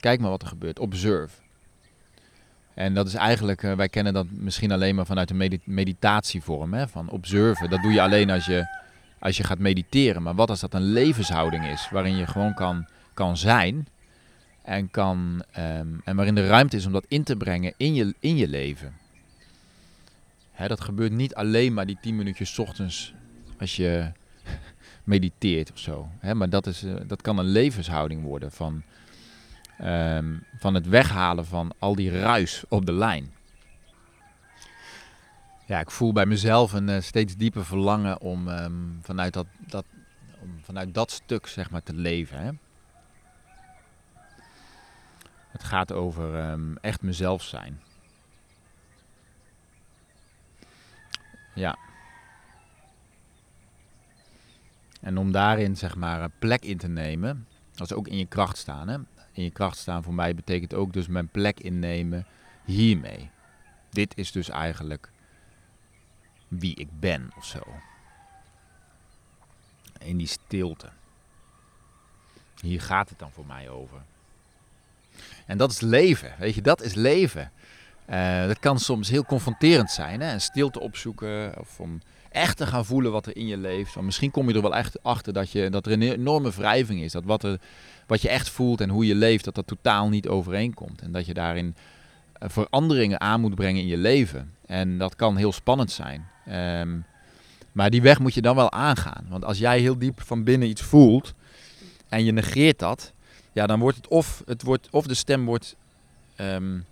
Kijk 0.00 0.20
maar 0.20 0.30
wat 0.30 0.42
er 0.42 0.48
gebeurt. 0.48 0.78
Observe. 0.78 1.36
En 2.74 2.94
dat 2.94 3.06
is 3.06 3.14
eigenlijk, 3.14 3.62
uh, 3.62 3.74
wij 3.74 3.88
kennen 3.88 4.12
dat 4.12 4.26
misschien 4.30 4.72
alleen 4.72 4.94
maar 4.94 5.06
vanuit 5.06 5.30
een 5.30 5.60
meditatievorm. 5.64 6.74
Hè? 6.74 6.88
Van 6.88 7.10
observen. 7.10 7.70
Dat 7.70 7.82
doe 7.82 7.92
je 7.92 8.02
alleen 8.02 8.30
als 8.30 8.46
je, 8.46 8.66
als 9.18 9.36
je 9.36 9.44
gaat 9.44 9.58
mediteren. 9.58 10.22
Maar 10.22 10.34
wat 10.34 10.50
als 10.50 10.60
dat 10.60 10.74
een 10.74 10.92
levenshouding 10.92 11.66
is, 11.66 11.88
waarin 11.90 12.16
je 12.16 12.26
gewoon 12.26 12.54
kan, 12.54 12.86
kan 13.14 13.36
zijn. 13.36 13.88
En, 14.62 14.90
kan, 14.90 15.44
um, 15.58 16.00
en 16.04 16.16
waarin 16.16 16.34
de 16.34 16.46
ruimte 16.46 16.76
is 16.76 16.86
om 16.86 16.92
dat 16.92 17.06
in 17.08 17.22
te 17.22 17.36
brengen 17.36 17.74
in 17.76 17.94
je, 17.94 18.14
in 18.18 18.36
je 18.36 18.48
leven. 18.48 18.94
Hè, 20.52 20.68
dat 20.68 20.80
gebeurt 20.80 21.12
niet 21.12 21.34
alleen 21.34 21.74
maar 21.74 21.86
die 21.86 21.98
10 22.00 22.16
minuutjes 22.16 22.58
ochtends 22.58 23.14
als 23.62 23.76
je 23.76 24.12
mediteert 25.04 25.72
of 25.72 25.78
zo. 25.78 26.08
Hè, 26.18 26.34
maar 26.34 26.48
dat, 26.48 26.66
is, 26.66 26.84
uh, 26.84 26.94
dat 27.06 27.22
kan 27.22 27.38
een 27.38 27.44
levenshouding 27.48 28.22
worden 28.22 28.52
van 28.52 28.82
Um, 29.84 30.44
van 30.58 30.74
het 30.74 30.88
weghalen 30.88 31.46
van 31.46 31.72
al 31.78 31.94
die 31.94 32.20
ruis 32.20 32.64
op 32.68 32.86
de 32.86 32.92
lijn. 32.92 33.34
Ja, 35.66 35.80
ik 35.80 35.90
voel 35.90 36.12
bij 36.12 36.26
mezelf 36.26 36.72
een 36.72 36.88
uh, 36.88 37.00
steeds 37.00 37.36
dieper 37.36 37.64
verlangen 37.64 38.20
om, 38.20 38.48
um, 38.48 38.98
vanuit, 39.02 39.32
dat, 39.32 39.46
dat, 39.58 39.84
om 40.40 40.58
vanuit 40.62 40.94
dat 40.94 41.10
stuk 41.10 41.46
zeg 41.46 41.70
maar, 41.70 41.82
te 41.82 41.94
leven. 41.94 42.38
Hè? 42.38 42.50
Het 45.48 45.64
gaat 45.64 45.92
over 45.92 46.50
um, 46.50 46.76
echt 46.80 47.02
mezelf 47.02 47.42
zijn. 47.42 47.80
Ja. 51.54 51.78
En 55.02 55.18
om 55.18 55.32
daarin 55.32 55.76
zeg 55.76 55.96
maar 55.96 56.30
plek 56.38 56.64
in 56.64 56.78
te 56.78 56.88
nemen, 56.88 57.46
dat 57.74 57.90
is 57.90 57.96
ook 57.96 58.08
in 58.08 58.18
je 58.18 58.26
kracht 58.26 58.56
staan. 58.56 58.88
Hè? 58.88 58.98
in 59.32 59.42
je 59.42 59.50
kracht 59.50 59.76
staan 59.76 60.02
voor 60.02 60.14
mij 60.14 60.34
betekent 60.34 60.74
ook 60.74 60.92
dus 60.92 61.06
mijn 61.06 61.28
plek 61.28 61.60
innemen 61.60 62.26
hiermee. 62.64 63.30
Dit 63.90 64.16
is 64.16 64.32
dus 64.32 64.48
eigenlijk 64.48 65.10
wie 66.48 66.74
ik 66.74 66.88
ben 67.00 67.30
of 67.36 67.44
zo. 67.44 67.60
In 69.98 70.16
die 70.16 70.26
stilte. 70.26 70.88
Hier 72.60 72.80
gaat 72.80 73.08
het 73.08 73.18
dan 73.18 73.30
voor 73.32 73.46
mij 73.46 73.68
over. 73.68 74.02
En 75.46 75.58
dat 75.58 75.70
is 75.70 75.80
leven, 75.80 76.34
weet 76.38 76.54
je, 76.54 76.62
dat 76.62 76.82
is 76.82 76.94
leven. 76.94 77.52
Uh, 78.08 78.46
dat 78.46 78.58
kan 78.58 78.78
soms 78.78 79.08
heel 79.08 79.24
confronterend 79.24 79.90
zijn, 79.90 80.20
hè? 80.20 80.32
een 80.32 80.40
stilte 80.40 80.80
opzoeken 80.80 81.58
of 81.58 81.80
om 81.80 82.00
echt 82.32 82.56
te 82.56 82.66
gaan 82.66 82.84
voelen 82.84 83.12
wat 83.12 83.26
er 83.26 83.36
in 83.36 83.46
je 83.46 83.56
leeft. 83.56 83.94
Want 83.94 84.06
misschien 84.06 84.30
kom 84.30 84.48
je 84.48 84.54
er 84.54 84.62
wel 84.62 84.74
echt 84.74 85.02
achter 85.02 85.32
dat, 85.32 85.50
je, 85.50 85.70
dat 85.70 85.86
er 85.86 85.92
een 85.92 86.02
enorme 86.02 86.50
wrijving 86.50 87.02
is. 87.02 87.12
Dat 87.12 87.24
wat, 87.24 87.44
er, 87.44 87.60
wat 88.06 88.22
je 88.22 88.28
echt 88.28 88.48
voelt 88.48 88.80
en 88.80 88.88
hoe 88.88 89.06
je 89.06 89.14
leeft, 89.14 89.44
dat 89.44 89.54
dat 89.54 89.66
totaal 89.66 90.08
niet 90.08 90.28
overeenkomt. 90.28 91.02
En 91.02 91.12
dat 91.12 91.26
je 91.26 91.34
daarin 91.34 91.74
eh, 92.32 92.48
veranderingen 92.48 93.20
aan 93.20 93.40
moet 93.40 93.54
brengen 93.54 93.80
in 93.80 93.88
je 93.88 93.96
leven. 93.96 94.54
En 94.66 94.98
dat 94.98 95.16
kan 95.16 95.36
heel 95.36 95.52
spannend 95.52 95.90
zijn. 95.90 96.28
Um, 96.80 97.04
maar 97.72 97.90
die 97.90 98.02
weg 98.02 98.18
moet 98.18 98.34
je 98.34 98.42
dan 98.42 98.56
wel 98.56 98.72
aangaan. 98.72 99.26
Want 99.28 99.44
als 99.44 99.58
jij 99.58 99.80
heel 99.80 99.98
diep 99.98 100.22
van 100.22 100.44
binnen 100.44 100.68
iets 100.68 100.82
voelt 100.82 101.34
en 102.08 102.24
je 102.24 102.32
negeert 102.32 102.78
dat, 102.78 103.12
ja, 103.52 103.66
dan 103.66 103.80
wordt 103.80 103.96
het 103.96 104.08
of, 104.08 104.42
het 104.46 104.62
wordt, 104.62 104.88
of 104.90 105.06
de 105.06 105.14
stem 105.14 105.44
wordt 105.44 105.76
um, 106.36 106.84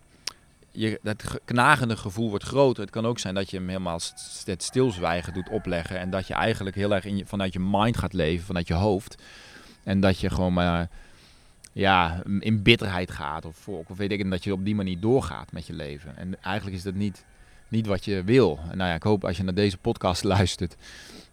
je, 0.73 0.99
dat 1.03 1.41
knagende 1.45 1.97
gevoel 1.97 2.29
wordt 2.29 2.45
groter. 2.45 2.83
Het 2.83 2.93
kan 2.93 3.07
ook 3.07 3.19
zijn 3.19 3.35
dat 3.35 3.51
je 3.51 3.57
hem 3.57 3.69
helemaal 3.69 4.01
het 4.45 4.63
stilzwijgen 4.63 5.33
doet 5.33 5.49
opleggen. 5.49 5.99
En 5.99 6.11
dat 6.11 6.27
je 6.27 6.35
eigenlijk 6.35 6.77
heel 6.77 6.95
erg 6.95 7.05
in 7.05 7.27
vanuit 7.27 7.53
je 7.53 7.61
mind 7.61 7.97
gaat 7.97 8.13
leven, 8.13 8.47
vanuit 8.47 8.69
je 8.69 8.75
hoofd. 8.75 9.23
En 9.85 10.01
dat 10.01 10.19
je 10.19 10.31
gewoon 10.31 10.53
maar 10.53 10.89
ja, 11.73 12.23
in 12.39 12.63
bitterheid 12.63 13.11
gaat 13.11 13.45
of 13.45 13.57
volk. 13.57 13.91
Of 13.91 13.97
weet 13.97 14.13
ik, 14.13 14.21
en 14.21 14.31
dat 14.31 14.45
je 14.45 14.53
op 14.53 14.65
die 14.65 14.75
manier 14.75 15.01
doorgaat 15.01 15.53
met 15.53 15.67
je 15.67 15.73
leven. 15.73 16.17
En 16.17 16.43
eigenlijk 16.43 16.77
is 16.77 16.83
dat 16.83 16.95
niet, 16.95 17.25
niet 17.69 17.87
wat 17.87 18.05
je 18.05 18.23
wil. 18.25 18.59
En 18.71 18.77
nou 18.77 18.91
ja, 18.91 18.97
ik 18.97 19.03
hoop 19.03 19.25
als 19.25 19.37
je 19.37 19.43
naar 19.43 19.55
deze 19.55 19.79
podcast 19.79 20.25
luistert, 20.35 20.77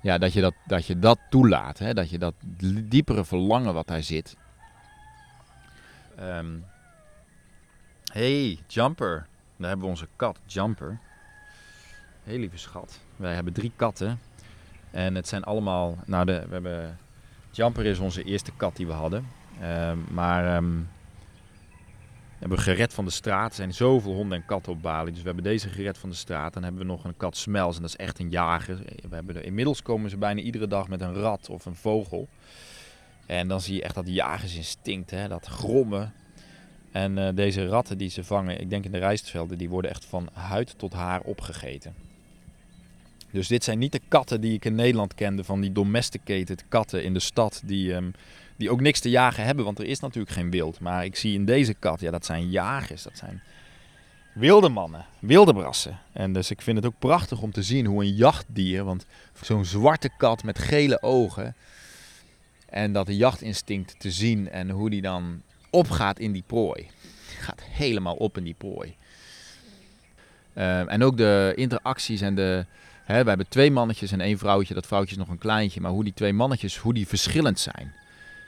ja, 0.02 0.18
dat, 0.18 0.34
je 0.34 0.42
dat, 0.42 0.54
dat 0.66 0.86
je 0.86 1.00
dat 1.00 1.20
toelaat. 1.30 1.80
Hè? 1.80 1.94
Dat 1.94 2.10
je 2.10 2.18
dat 2.18 2.34
diepere 2.84 3.26
verlangen 3.26 3.74
wat 3.74 3.88
daar 3.88 4.04
zit. 4.04 4.36
Um, 6.20 6.66
Hey, 8.14 8.60
Jumper. 8.68 9.28
Daar 9.58 9.68
hebben 9.68 9.86
we 9.86 9.92
onze 9.92 10.08
kat, 10.16 10.40
Jumper. 10.46 11.00
Heel 12.24 12.40
lieve 12.40 12.58
schat. 12.58 13.00
Wij 13.16 13.34
hebben 13.34 13.54
drie 13.54 13.72
katten. 13.76 14.20
En 14.92 15.16
het 15.16 15.28
zijn 15.28 15.44
allemaal... 15.44 15.98
Nou, 16.06 16.26
de, 16.26 16.46
we 16.48 16.54
hebben... 16.54 16.98
Jumper 17.52 17.86
is 17.86 18.00
onze 18.00 18.24
eerste 18.24 18.52
kat 18.58 18.76
die 18.76 18.88
we 18.88 18.94
hadden. 18.94 19.28
Uh, 19.62 19.92
maar... 20.12 20.56
Um, 20.56 20.90
we 22.38 22.44
hebben 22.44 22.60
gered 22.60 22.94
van 22.94 23.06
de 23.06 23.12
straat. 23.12 23.50
Er 23.50 23.56
zijn 23.56 23.74
zoveel 23.74 24.14
honden 24.14 24.38
en 24.38 24.46
katten 24.46 24.72
op 24.72 24.82
Bali. 24.82 25.10
Dus 25.12 25.20
we 25.20 25.26
hebben 25.26 25.44
deze 25.44 25.70
gered 25.70 25.98
van 25.98 26.10
de 26.10 26.16
straat. 26.16 26.54
Dan 26.54 26.64
hebben 26.64 26.82
we 26.82 26.88
nog 26.88 27.04
een 27.04 27.18
kat 27.18 27.38
Smels. 27.38 27.76
En 27.76 27.82
dat 27.82 27.90
is 27.90 27.96
echt 27.96 28.20
een 28.20 28.30
jager. 28.30 28.78
We 29.10 29.16
hebben 29.16 29.36
er, 29.36 29.46
inmiddels 29.46 29.82
komen 29.82 30.10
ze 30.10 30.18
bijna 30.18 30.42
iedere 30.42 30.68
dag 30.68 30.88
met 30.88 31.02
een 31.02 31.14
rat 31.14 31.50
of 31.50 31.66
een 31.66 31.76
vogel. 31.76 32.28
En 33.26 33.48
dan 33.48 33.62
zie 33.62 33.76
je 33.76 33.82
echt 33.82 33.96
dat 33.96 34.08
jagersinstinct. 34.08 35.12
Hè? 35.12 35.28
Dat 35.28 35.46
grommen. 35.46 36.14
En 36.92 37.18
uh, 37.18 37.30
deze 37.34 37.68
ratten 37.68 37.98
die 37.98 38.10
ze 38.10 38.24
vangen, 38.24 38.62
ik 38.62 38.70
denk 38.70 38.86
in 38.86 38.92
de 38.92 38.98
rijstvelden, 38.98 39.58
die 39.58 39.70
worden 39.70 39.92
echt 39.92 40.06
van 40.06 40.30
huid 40.34 40.74
tot 40.78 40.94
haar 40.94 41.22
opgegeten. 41.22 41.94
Dus 43.32 43.48
dit 43.48 43.64
zijn 43.64 43.80
niet 43.80 43.92
de 43.92 44.02
katten 44.08 44.42
die 44.42 44.54
ik 44.54 44.66
in 44.66 44.76
Nederland 44.76 45.16
kende, 45.16 45.44
van 45.44 45.62
die 45.62 45.72
domesticated 45.72 46.64
katten 46.68 47.04
in 47.04 47.14
de 47.14 47.20
stad, 47.20 47.62
die, 47.66 47.94
um, 47.94 48.14
die 48.56 48.70
ook 48.70 48.82
niks 48.82 49.00
te 49.00 49.10
jagen 49.10 49.44
hebben, 49.44 49.66
want 49.66 49.80
er 49.80 49.86
is 49.86 50.00
natuurlijk 50.00 50.34
geen 50.34 50.52
wild. 50.52 50.80
Maar 50.80 51.06
ik 51.06 51.16
zie 51.16 51.34
in 51.34 51.46
deze 51.46 51.74
kat, 51.74 52.00
ja, 52.00 52.12
dat 52.12 52.26
zijn 52.26 52.50
jagers, 52.50 53.04
dat 53.04 53.18
zijn 53.18 53.42
wilde 54.34 54.70
mannen, 54.70 55.06
wilde 55.20 55.54
brassen. 55.54 56.00
En 56.14 56.34
dus 56.34 56.52
ik 56.52 56.62
vind 56.62 56.78
het 56.78 56.86
ook 56.86 57.00
prachtig 57.00 57.42
om 57.42 57.52
te 57.52 57.64
zien 57.64 57.86
hoe 57.86 58.04
een 58.04 58.16
jachtdier, 58.16 58.84
want 58.84 59.06
zo'n 59.42 59.66
zwarte 59.66 60.10
kat 60.18 60.44
met 60.44 60.60
gele 60.60 61.02
ogen, 61.02 61.56
en 62.70 62.94
dat 62.94 63.08
jachtinstinct 63.08 64.00
te 64.00 64.12
zien 64.12 64.50
en 64.50 64.70
hoe 64.70 64.90
die 64.90 65.02
dan 65.02 65.42
opgaat 65.70 66.20
in 66.20 66.32
die 66.32 66.44
prooi. 66.48 66.88
Gaat 67.40 67.62
helemaal 67.62 68.16
op 68.16 68.38
in 68.38 68.44
die 68.44 68.56
prooi. 68.58 68.96
Uh, 70.54 70.92
en 70.92 71.04
ook 71.04 71.18
de 71.18 71.54
interacties 71.56 72.22
en 72.22 72.36
de... 72.36 72.66
Hè, 73.04 73.24
we 73.24 73.30
hebben 73.30 73.48
twee 73.50 73.72
mannetjes 73.72 74.12
en 74.12 74.22
één 74.22 74.38
vrouwtje. 74.38 74.74
Dat 74.74 74.88
vrouwtje 74.88 75.12
is 75.12 75.18
nog 75.18 75.30
een 75.30 75.38
kleintje. 75.38 75.82
Maar 75.82 75.92
hoe 75.92 76.04
die 76.04 76.14
twee 76.14 76.34
mannetjes, 76.34 76.78
hoe 76.78 76.94
die 76.94 77.08
verschillend 77.08 77.60
zijn. 77.60 77.94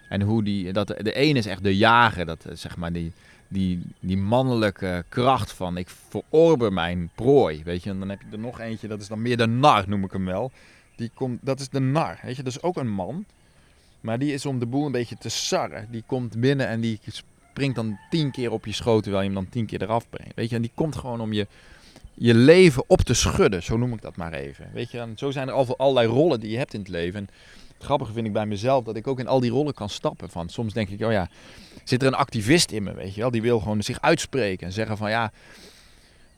En 0.10 0.22
hoe 0.22 0.44
die... 0.44 0.74
Dat, 0.74 0.88
de 0.88 1.14
ene 1.14 1.40
is 1.40 1.46
echt 1.46 1.64
de 1.64 1.78
jager. 1.78 2.26
Dat, 2.26 2.46
eh, 2.46 2.56
zeg 2.56 2.78
maar, 2.78 2.92
die, 2.92 3.12
die, 3.48 3.82
die 4.00 4.18
mannelijke 4.18 5.06
kracht 5.10 5.54
van 5.54 5.78
ik 5.78 5.90
verorber 6.10 6.74
mijn 6.74 7.10
prooi. 7.16 7.64
Weet 7.64 7.84
je, 7.84 7.90
en 7.90 8.00
dan 8.00 8.10
heb 8.10 8.20
je 8.22 8.28
er 8.32 8.40
nog 8.40 8.60
eentje, 8.60 8.88
dat 8.88 9.02
is 9.02 9.08
dan 9.08 9.22
meer 9.22 9.38
de 9.38 9.48
nar, 9.48 9.84
noem 9.88 10.04
ik 10.04 10.12
hem 10.12 10.26
wel. 10.26 10.52
Die 10.96 11.12
komt, 11.14 11.40
dat 11.42 11.60
is 11.60 11.70
de 11.70 11.80
nar. 11.80 12.20
Weet 12.24 12.36
je, 12.36 12.44
dat 12.44 12.54
is 12.54 12.62
ook 12.62 12.78
een 12.78 12.90
man. 12.90 13.26
Maar 14.02 14.20
die 14.20 14.34
is 14.34 14.46
om 14.46 14.60
de 14.60 14.66
boel 14.66 14.86
een 14.86 14.92
beetje 14.92 15.18
te 15.18 15.30
sarren. 15.30 15.88
Die 15.92 16.04
komt 16.06 16.40
binnen 16.40 16.68
en 16.68 16.82
die 16.82 17.00
springt 17.08 17.76
dan 17.76 18.00
tien 18.10 18.32
keer 18.32 18.52
op 18.52 18.66
je 18.66 18.74
schoot 18.74 19.04
terwijl 19.04 19.24
je 19.24 19.30
hem 19.30 19.40
dan 19.42 19.50
tien 19.50 19.66
keer 19.66 19.82
eraf 19.82 20.10
brengt. 20.10 20.36
Weet 20.36 20.50
je, 20.50 20.56
en 20.56 20.62
die 20.62 20.72
komt 20.74 20.96
gewoon 20.96 21.22
om 21.22 21.34
je, 21.34 21.48
je 22.14 22.34
leven 22.34 22.84
op 22.88 23.02
te 23.02 23.14
schudden. 23.14 23.64
Zo 23.64 23.78
noem 23.78 23.94
ik 23.94 24.02
dat 24.02 24.16
maar 24.16 24.34
even. 24.34 24.70
Weet 24.74 24.92
je, 24.92 25.00
en 25.00 25.18
zo 25.18 25.32
zijn 25.32 25.48
er 25.48 25.54
al 25.54 25.78
allerlei 25.78 26.08
rollen 26.08 26.40
die 26.40 26.52
je 26.52 26.58
hebt 26.58 26.74
in 26.74 26.80
het 26.80 26.90
leven. 26.90 27.20
En 27.20 27.30
het 27.74 27.84
grappige 27.84 28.14
vind 28.14 28.26
ik 28.26 28.34
bij 28.34 28.46
mezelf 28.46 28.84
dat 28.84 28.96
ik 28.96 29.08
ook 29.08 29.20
in 29.20 29.28
al 29.28 29.40
die 29.40 29.52
rollen 29.52 29.74
kan 29.74 29.90
stappen. 29.90 30.30
Van 30.30 30.50
soms 30.50 30.74
denk 30.74 30.90
ik, 30.90 31.02
oh 31.02 31.12
ja, 31.12 31.30
zit 31.84 32.02
er 32.02 32.08
een 32.08 32.14
activist 32.14 32.72
in 32.72 32.84
me, 32.84 32.94
weet 32.94 33.16
je 33.16 33.22
wel? 33.22 33.32
Die 33.32 33.42
wil 33.42 33.60
gewoon 33.60 33.84
zich 33.84 34.02
uitspreken 34.02 34.68
en 34.68 34.74
zeggen 34.74 34.98
van 34.98 35.10
ja, 35.10 35.32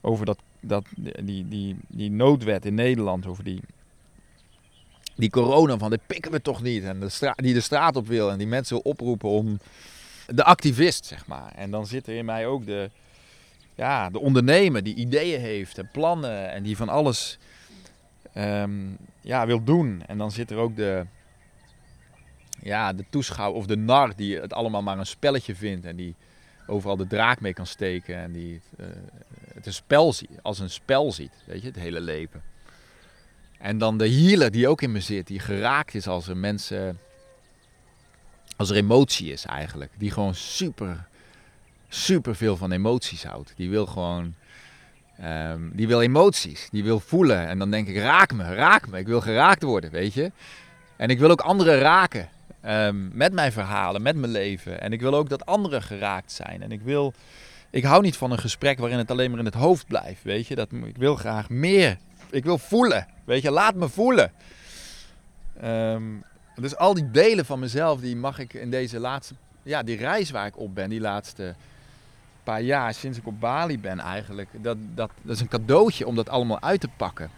over 0.02 0.26
dat, 0.26 0.40
dat, 0.60 0.86
die, 1.24 1.48
die, 1.48 1.76
die 1.88 2.12
noodwet 2.12 2.66
in 2.66 2.74
Nederland, 2.74 3.28
over 3.28 3.44
die 3.44 3.62
die 5.16 5.30
corona 5.30 5.78
van, 5.78 5.90
dit 5.90 6.08
pikken 6.08 6.32
we 6.32 6.42
toch 6.42 6.62
niet. 6.62 6.84
En 6.84 7.00
de 7.00 7.10
straat, 7.10 7.38
die 7.38 7.54
de 7.54 7.62
straat 7.62 7.96
op 7.96 8.08
wil 8.08 8.32
en 8.32 8.38
die 8.38 8.48
mensen 8.48 8.76
wil 8.76 8.92
oproepen 8.92 9.30
om 9.30 9.60
de 10.28 10.44
activist, 10.44 11.06
zeg 11.06 11.28
maar. 11.28 11.52
En 11.56 11.72
dan 11.72 11.88
zit 11.88 12.08
er 12.08 12.16
in 12.16 12.26
mij 12.26 12.48
ook 12.48 12.66
de, 12.66 12.90
ja, 13.76 14.10
de 14.10 14.20
ondernemer 14.20 14.84
die 14.84 14.96
ideeën 14.96 15.40
heeft 15.40 15.78
en 15.78 15.90
plannen 15.92 16.52
en 16.52 16.64
die 16.64 16.78
van 16.78 16.90
alles 16.90 17.38
um, 18.38 18.98
ja, 19.22 19.46
wil 19.46 19.64
doen. 19.64 20.04
En 20.08 20.18
dan 20.18 20.32
zit 20.32 20.52
er 20.52 20.58
ook 20.58 20.76
de, 20.76 21.06
ja, 22.62 22.94
de 22.94 23.06
toeschouwer 23.10 23.60
of 23.60 23.66
de 23.66 23.78
nar 23.78 24.16
die 24.16 24.40
het 24.40 24.54
allemaal 24.54 24.82
maar 24.82 24.98
een 24.98 25.06
spelletje 25.06 25.56
vindt 25.56 25.86
en 25.86 25.96
die 25.96 26.16
overal 26.68 26.98
de 26.98 27.08
draak 27.08 27.42
mee 27.42 27.54
kan 27.54 27.68
steken 27.68 28.16
en 28.16 28.32
die 28.32 28.62
het 29.54 29.66
een 29.66 29.74
spel 29.74 30.14
ziet, 30.14 30.30
als 30.42 30.60
een 30.60 30.70
spel 30.70 31.12
ziet, 31.12 31.34
weet 31.46 31.62
je, 31.62 31.68
het 31.68 31.76
hele 31.76 32.02
leven. 32.02 32.51
En 33.62 33.78
dan 33.78 33.98
de 33.98 34.10
healer 34.10 34.52
die 34.52 34.68
ook 34.68 34.82
in 34.82 34.92
me 34.92 35.00
zit, 35.00 35.28
die 35.28 35.40
geraakt 35.40 35.96
is 35.96 36.08
als 36.08 36.28
er 36.28 36.38
mensen, 36.38 37.00
als 38.58 38.70
er 38.70 38.76
emotie 38.76 39.32
is 39.32 39.46
eigenlijk, 39.46 39.92
die 39.98 40.12
gewoon 40.12 40.36
super, 40.36 41.06
super 41.90 42.36
veel 42.36 42.58
van 42.58 42.72
emoties 42.72 43.24
houdt. 43.24 43.54
Die 43.56 43.70
wil 43.70 43.86
gewoon, 43.86 44.34
um, 45.24 45.72
die 45.74 45.88
wil 45.88 46.02
emoties, 46.02 46.68
die 46.72 46.84
wil 46.84 47.00
voelen. 47.00 47.48
En 47.48 47.60
dan 47.60 47.72
denk 47.72 47.88
ik, 47.88 47.98
raak 47.98 48.34
me, 48.34 48.54
raak 48.54 48.88
me, 48.88 49.00
ik 49.00 49.08
wil 49.08 49.22
geraakt 49.22 49.64
worden, 49.64 49.92
weet 49.92 50.14
je. 50.14 50.32
En 50.96 51.10
ik 51.10 51.20
wil 51.20 51.30
ook 51.30 51.42
anderen 51.42 51.80
raken. 51.80 52.30
Um, 52.66 53.12
met 53.14 53.34
mijn 53.34 53.52
verhalen, 53.52 54.02
met 54.02 54.16
mijn 54.16 54.32
leven. 54.32 54.82
En 54.82 54.94
ik 54.94 55.02
wil 55.02 55.16
ook 55.16 55.30
dat 55.30 55.46
anderen 55.46 55.82
geraakt 55.82 56.32
zijn. 56.32 56.62
En 56.62 56.72
ik 56.72 56.82
wil, 56.82 57.14
ik 57.70 57.84
hou 57.84 58.02
niet 58.02 58.18
van 58.18 58.32
een 58.32 58.40
gesprek 58.40 58.80
waarin 58.80 58.98
het 58.98 59.12
alleen 59.12 59.30
maar 59.30 59.40
in 59.40 59.46
het 59.46 59.54
hoofd 59.54 59.88
blijft, 59.88 60.24
weet 60.24 60.48
je. 60.48 60.56
Dat, 60.56 60.72
ik 60.72 60.98
wil 60.98 61.16
graag 61.16 61.50
meer. 61.50 61.98
Ik 62.32 62.44
wil 62.44 62.58
voelen, 62.58 63.08
weet 63.26 63.42
je. 63.42 63.52
Laat 63.52 63.76
me 63.76 63.90
voelen. 63.90 64.32
Um, 65.64 66.24
dus 66.56 66.76
al 66.76 66.94
die 66.94 67.12
delen 67.12 67.46
van 67.46 67.60
mezelf, 67.60 68.00
die 68.00 68.16
mag 68.16 68.40
ik 68.40 68.54
in 68.54 68.72
deze 68.72 69.00
laatste, 69.00 69.34
ja, 69.64 69.84
die 69.84 69.98
reis 69.98 70.32
waar 70.32 70.46
ik 70.46 70.58
op 70.58 70.76
ben, 70.76 70.90
die 70.90 71.00
laatste 71.02 71.56
paar 72.44 72.62
jaar, 72.62 72.94
sinds 72.94 73.18
ik 73.18 73.28
op 73.28 73.40
Bali 73.40 73.80
ben 73.80 74.00
eigenlijk, 74.00 74.50
dat, 74.62 74.78
dat, 74.96 75.12
dat 75.22 75.36
is 75.36 75.42
een 75.42 75.48
cadeautje 75.48 76.08
om 76.08 76.16
dat 76.16 76.30
allemaal 76.30 76.62
uit 76.62 76.82
te 76.82 76.90
pakken. 76.98 77.30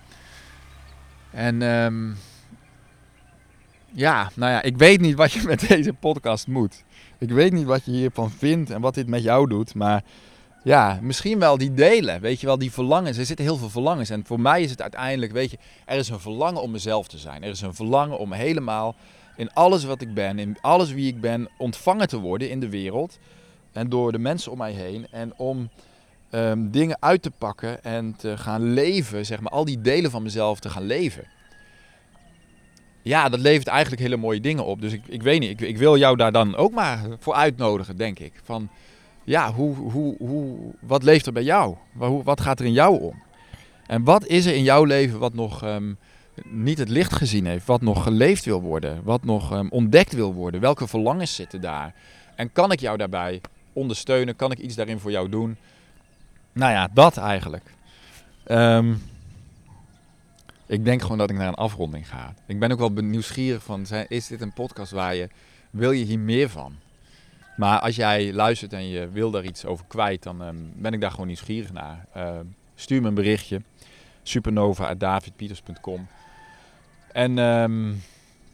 En 1.32 1.62
um, 1.62 2.18
ja, 3.92 4.32
nou 4.36 4.52
ja, 4.52 4.62
ik 4.62 4.78
weet 4.78 5.02
niet 5.02 5.16
wat 5.16 5.32
je 5.32 5.42
met 5.46 5.68
deze 5.68 5.94
podcast 5.94 6.48
moet. 6.48 6.84
Ik 7.18 7.30
weet 7.30 7.52
niet 7.52 7.66
wat 7.66 7.86
je 7.86 7.92
hiervan 7.92 8.32
vindt 8.32 8.70
en 8.70 8.82
wat 8.82 8.94
dit 8.94 9.08
met 9.08 9.24
jou 9.24 9.50
doet. 9.50 9.74
Maar 9.74 10.04
ja, 10.64 11.00
misschien 11.02 11.40
wel 11.40 11.58
die 11.58 11.74
delen. 11.74 12.22
Weet 12.22 12.40
je 12.40 12.46
wel, 12.46 12.58
die 12.58 12.72
verlangens. 12.72 13.18
Er 13.18 13.26
zitten 13.26 13.46
heel 13.46 13.58
veel 13.58 13.70
verlangens. 13.70 14.10
En 14.10 14.26
voor 14.26 14.40
mij 14.40 14.62
is 14.62 14.70
het 14.70 14.82
uiteindelijk, 14.82 15.32
weet 15.32 15.52
je, 15.52 15.58
er 15.86 15.98
is 15.98 16.10
een 16.10 16.20
verlangen 16.20 16.62
om 16.62 16.72
mezelf 16.72 17.08
te 17.08 17.18
zijn. 17.18 17.44
Er 17.44 17.50
is 17.50 17.62
een 17.62 17.76
verlangen 17.76 18.18
om 18.18 18.32
helemaal 18.32 18.96
in 19.36 19.54
alles 19.54 19.84
wat 19.84 20.02
ik 20.02 20.14
ben, 20.14 20.40
in 20.40 20.58
alles 20.62 20.92
wie 20.92 21.08
ik 21.08 21.22
ben, 21.22 21.50
ontvangen 21.58 22.08
te 22.08 22.20
worden 22.20 22.50
in 22.50 22.60
de 22.60 22.70
wereld. 22.70 23.20
En 23.72 23.90
door 23.90 24.12
de 24.12 24.20
mensen 24.20 24.52
om 24.52 24.58
mij 24.58 24.72
heen. 24.72 25.08
En 25.12 25.34
om 25.38 25.70
um, 26.32 26.72
dingen 26.72 26.98
uit 27.00 27.22
te 27.22 27.32
pakken 27.32 27.84
en 27.84 28.16
te 28.18 28.38
gaan 28.38 28.74
leven, 28.74 29.26
zeg 29.26 29.40
maar, 29.40 29.52
al 29.52 29.66
die 29.66 29.82
delen 29.82 30.12
van 30.12 30.24
mezelf 30.24 30.60
te 30.60 30.70
gaan 30.70 30.86
leven 30.86 31.28
ja, 33.04 33.30
dat 33.30 33.40
levert 33.40 33.68
eigenlijk 33.68 34.02
hele 34.02 34.18
mooie 34.18 34.40
dingen 34.40 34.66
op. 34.66 34.82
Dus 34.82 34.94
ik, 34.94 35.02
ik 35.08 35.24
weet 35.24 35.40
niet, 35.40 35.50
ik, 35.50 35.62
ik 35.62 35.78
wil 35.78 35.98
jou 35.98 36.18
daar 36.18 36.32
dan 36.32 36.56
ook 36.56 36.72
maar 36.72 37.00
voor 37.20 37.34
uitnodigen, 37.34 37.98
denk 37.98 38.20
ik. 38.20 38.34
Van 38.44 38.70
ja, 39.24 39.54
hoe, 39.54 39.76
hoe, 39.76 40.16
hoe, 40.18 40.58
wat 40.80 41.04
leeft 41.04 41.26
er 41.26 41.34
bij 41.34 41.44
jou? 41.44 41.76
Wat, 42.24 42.42
gaat 42.42 42.60
er 42.60 42.66
in 42.66 42.72
jou 42.72 43.00
om? 43.00 43.24
En 43.88 44.04
wat 44.04 44.26
is 44.26 44.46
er 44.46 44.56
in 44.56 44.64
jouw 44.64 44.84
leven 44.84 45.20
wat 45.20 45.34
nog 45.34 45.64
um, 45.64 45.98
niet 46.44 46.78
het 46.78 46.90
licht 46.90 47.14
gezien 47.14 47.46
heeft? 47.46 47.66
Wat 47.66 47.82
nog 47.82 48.04
geleefd 48.04 48.46
wil 48.46 48.62
worden? 48.62 49.04
Wat 49.04 49.24
nog 49.24 49.54
um, 49.54 49.70
ontdekt 49.70 50.14
wil 50.14 50.34
worden? 50.34 50.62
Welke 50.62 50.88
verlangens 50.88 51.36
zitten 51.36 51.62
daar? 51.62 51.94
En 52.36 52.52
kan 52.52 52.72
ik 52.72 52.80
jou 52.80 52.98
daarbij 52.98 53.42
ondersteunen? 53.74 54.36
Kan 54.36 54.52
ik 54.52 54.58
iets 54.58 54.76
daarin 54.76 55.00
voor 55.00 55.12
jou 55.12 55.30
doen? 55.30 55.58
Nou 56.54 56.72
ja, 56.72 56.90
dat 56.94 57.18
eigenlijk. 57.18 57.74
Um, 58.48 59.02
ik 60.66 60.86
denk 60.86 61.02
gewoon 61.02 61.18
dat 61.18 61.30
ik 61.30 61.38
naar 61.38 61.48
een 61.48 61.54
afronding 61.54 62.10
ga. 62.10 62.34
Ik 62.46 62.60
ben 62.60 62.72
ook 62.72 62.80
wel 62.80 62.90
nieuwsgierig 62.90 63.64
van, 63.64 63.86
is 64.08 64.28
dit 64.28 64.42
een 64.42 64.54
podcast 64.54 64.92
waar 64.92 65.16
je, 65.16 65.30
wil 65.70 65.92
je 65.92 66.06
hier 66.06 66.20
meer 66.20 66.50
van? 66.50 66.76
Maar 67.56 67.80
als 67.80 67.96
jij 67.96 68.34
luistert 68.34 68.74
en 68.74 68.88
je 68.88 69.10
wil 69.10 69.32
daar 69.32 69.44
iets 69.44 69.66
over 69.66 69.86
kwijt, 69.88 70.24
dan 70.24 70.42
um, 70.42 70.74
ben 70.76 70.94
ik 70.94 71.02
daar 71.02 71.12
gewoon 71.12 71.28
nieuwsgierig 71.28 71.74
naar. 71.74 72.06
Uh, 72.18 72.40
stuur 72.76 73.02
me 73.02 73.08
een 73.08 73.14
berichtje, 73.14 73.62
supernova.davidpieters.com. 74.24 76.08
En 77.12 77.38
um, 77.38 78.02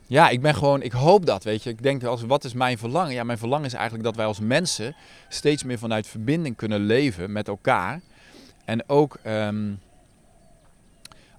ja, 0.08 0.30
ik 0.30 0.42
ben 0.42 0.56
gewoon, 0.56 0.82
ik 0.82 0.92
hoop 0.92 1.26
dat, 1.26 1.44
weet 1.44 1.64
je. 1.64 1.70
Ik 1.70 1.84
denk, 1.84 2.04
als, 2.04 2.22
wat 2.22 2.44
is 2.44 2.54
mijn 2.54 2.78
verlangen? 2.78 3.14
Ja, 3.14 3.24
mijn 3.24 3.38
verlangen 3.38 3.66
is 3.66 3.74
eigenlijk 3.74 4.04
dat 4.04 4.16
wij 4.16 4.26
als 4.26 4.40
mensen 4.40 4.96
steeds 5.30 5.64
meer 5.64 5.80
vanuit 5.80 6.08
verbinding 6.08 6.56
kunnen 6.56 6.80
leven 6.80 7.32
met 7.32 7.48
elkaar. 7.48 8.02
En 8.66 8.90
ook... 8.90 9.20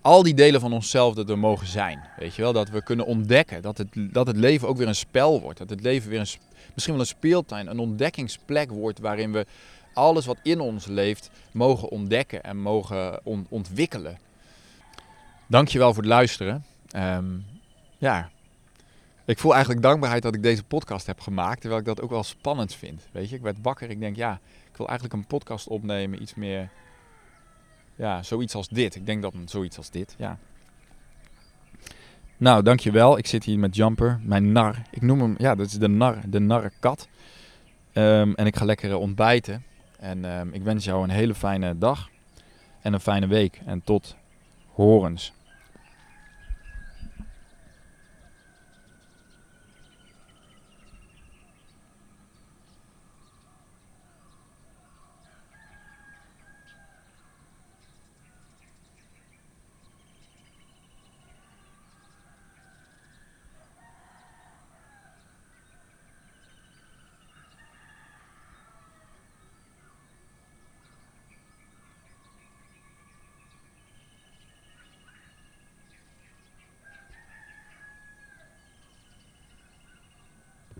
al 0.01 0.23
die 0.23 0.35
delen 0.35 0.61
van 0.61 0.73
onszelf 0.73 1.15
dat 1.15 1.27
we 1.27 1.37
mogen 1.37 1.67
zijn. 1.67 2.01
Weet 2.17 2.35
je 2.35 2.43
wel, 2.43 2.53
dat 2.53 2.69
we 2.69 2.83
kunnen 2.83 3.07
ontdekken 3.07 3.63
dat 3.63 3.79
het, 3.79 3.89
dat 3.93 4.27
het 4.27 4.37
leven 4.37 4.69
ook 4.69 4.77
weer 4.77 4.89
een 4.89 4.95
spel 4.95 5.41
wordt. 5.41 5.59
Dat 5.59 5.71
het 5.71 5.81
leven 5.81 6.11
weer 6.11 6.21
een, 6.21 6.29
misschien 6.75 6.95
wel 6.95 7.03
een 7.03 7.09
speeltuin, 7.09 7.67
een 7.67 7.79
ontdekkingsplek 7.79 8.71
wordt 8.71 8.99
waarin 8.99 9.33
we 9.33 9.47
alles 9.95 10.27
wat 10.27 10.39
in 10.43 10.61
ons 10.61 10.87
leeft 10.87 11.31
mogen 11.51 11.89
ontdekken 11.89 12.43
en 12.43 12.57
mogen 12.57 13.21
on, 13.25 13.47
ontwikkelen. 13.49 14.19
Dankjewel 15.47 15.95
voor 15.95 16.03
het 16.03 16.13
luisteren. 16.13 16.65
Um, 16.97 17.47
ja, 17.99 18.31
ik 19.25 19.39
voel 19.39 19.53
eigenlijk 19.53 19.83
dankbaarheid 19.83 20.23
dat 20.23 20.35
ik 20.35 20.43
deze 20.43 20.65
podcast 20.65 21.07
heb 21.07 21.21
gemaakt, 21.21 21.61
terwijl 21.61 21.81
ik 21.81 21.87
dat 21.87 22.01
ook 22.01 22.11
wel 22.11 22.23
spannend 22.23 22.75
vind. 22.75 23.03
Weet 23.13 23.29
je, 23.29 23.37
ik 23.37 23.43
werd 23.43 23.57
wakker, 23.63 23.91
ik 23.91 24.01
denk 24.01 24.17
ja, 24.17 24.41
ik 24.71 24.77
wil 24.77 24.89
eigenlijk 24.89 25.19
een 25.19 25.27
podcast 25.27 25.69
opnemen, 25.69 26.23
iets 26.23 26.35
meer 26.35 26.71
ja, 28.01 28.23
zoiets 28.23 28.55
als 28.55 28.69
dit. 28.69 28.95
Ik 28.95 29.07
denk 29.07 29.23
dat 29.23 29.35
zoiets 29.45 29.77
als 29.77 29.91
dit, 29.91 30.15
ja. 30.19 30.39
Nou, 32.37 32.63
dankjewel. 32.63 33.19
Ik 33.19 33.27
zit 33.27 33.45
hier 33.45 33.59
met 33.59 33.77
Jumper, 33.77 34.21
mijn 34.23 34.53
nar. 34.53 34.83
Ik 34.91 35.03
noem 35.03 35.21
hem, 35.21 35.35
ja, 35.39 35.55
dat 35.55 35.67
is 35.67 35.73
de 35.73 35.89
nar, 35.89 36.19
de 36.27 36.39
narrenkat. 36.39 37.09
Um, 37.93 38.35
en 38.35 38.47
ik 38.47 38.57
ga 38.57 38.65
lekker 38.65 38.97
ontbijten. 38.97 39.65
En 39.99 40.25
um, 40.25 40.53
ik 40.53 40.63
wens 40.63 40.85
jou 40.85 41.03
een 41.03 41.11
hele 41.11 41.35
fijne 41.35 41.79
dag 41.79 42.09
en 42.81 42.93
een 42.93 43.01
fijne 43.01 43.27
week. 43.27 43.61
En 43.67 43.83
tot 43.85 44.17
horens. 44.73 45.33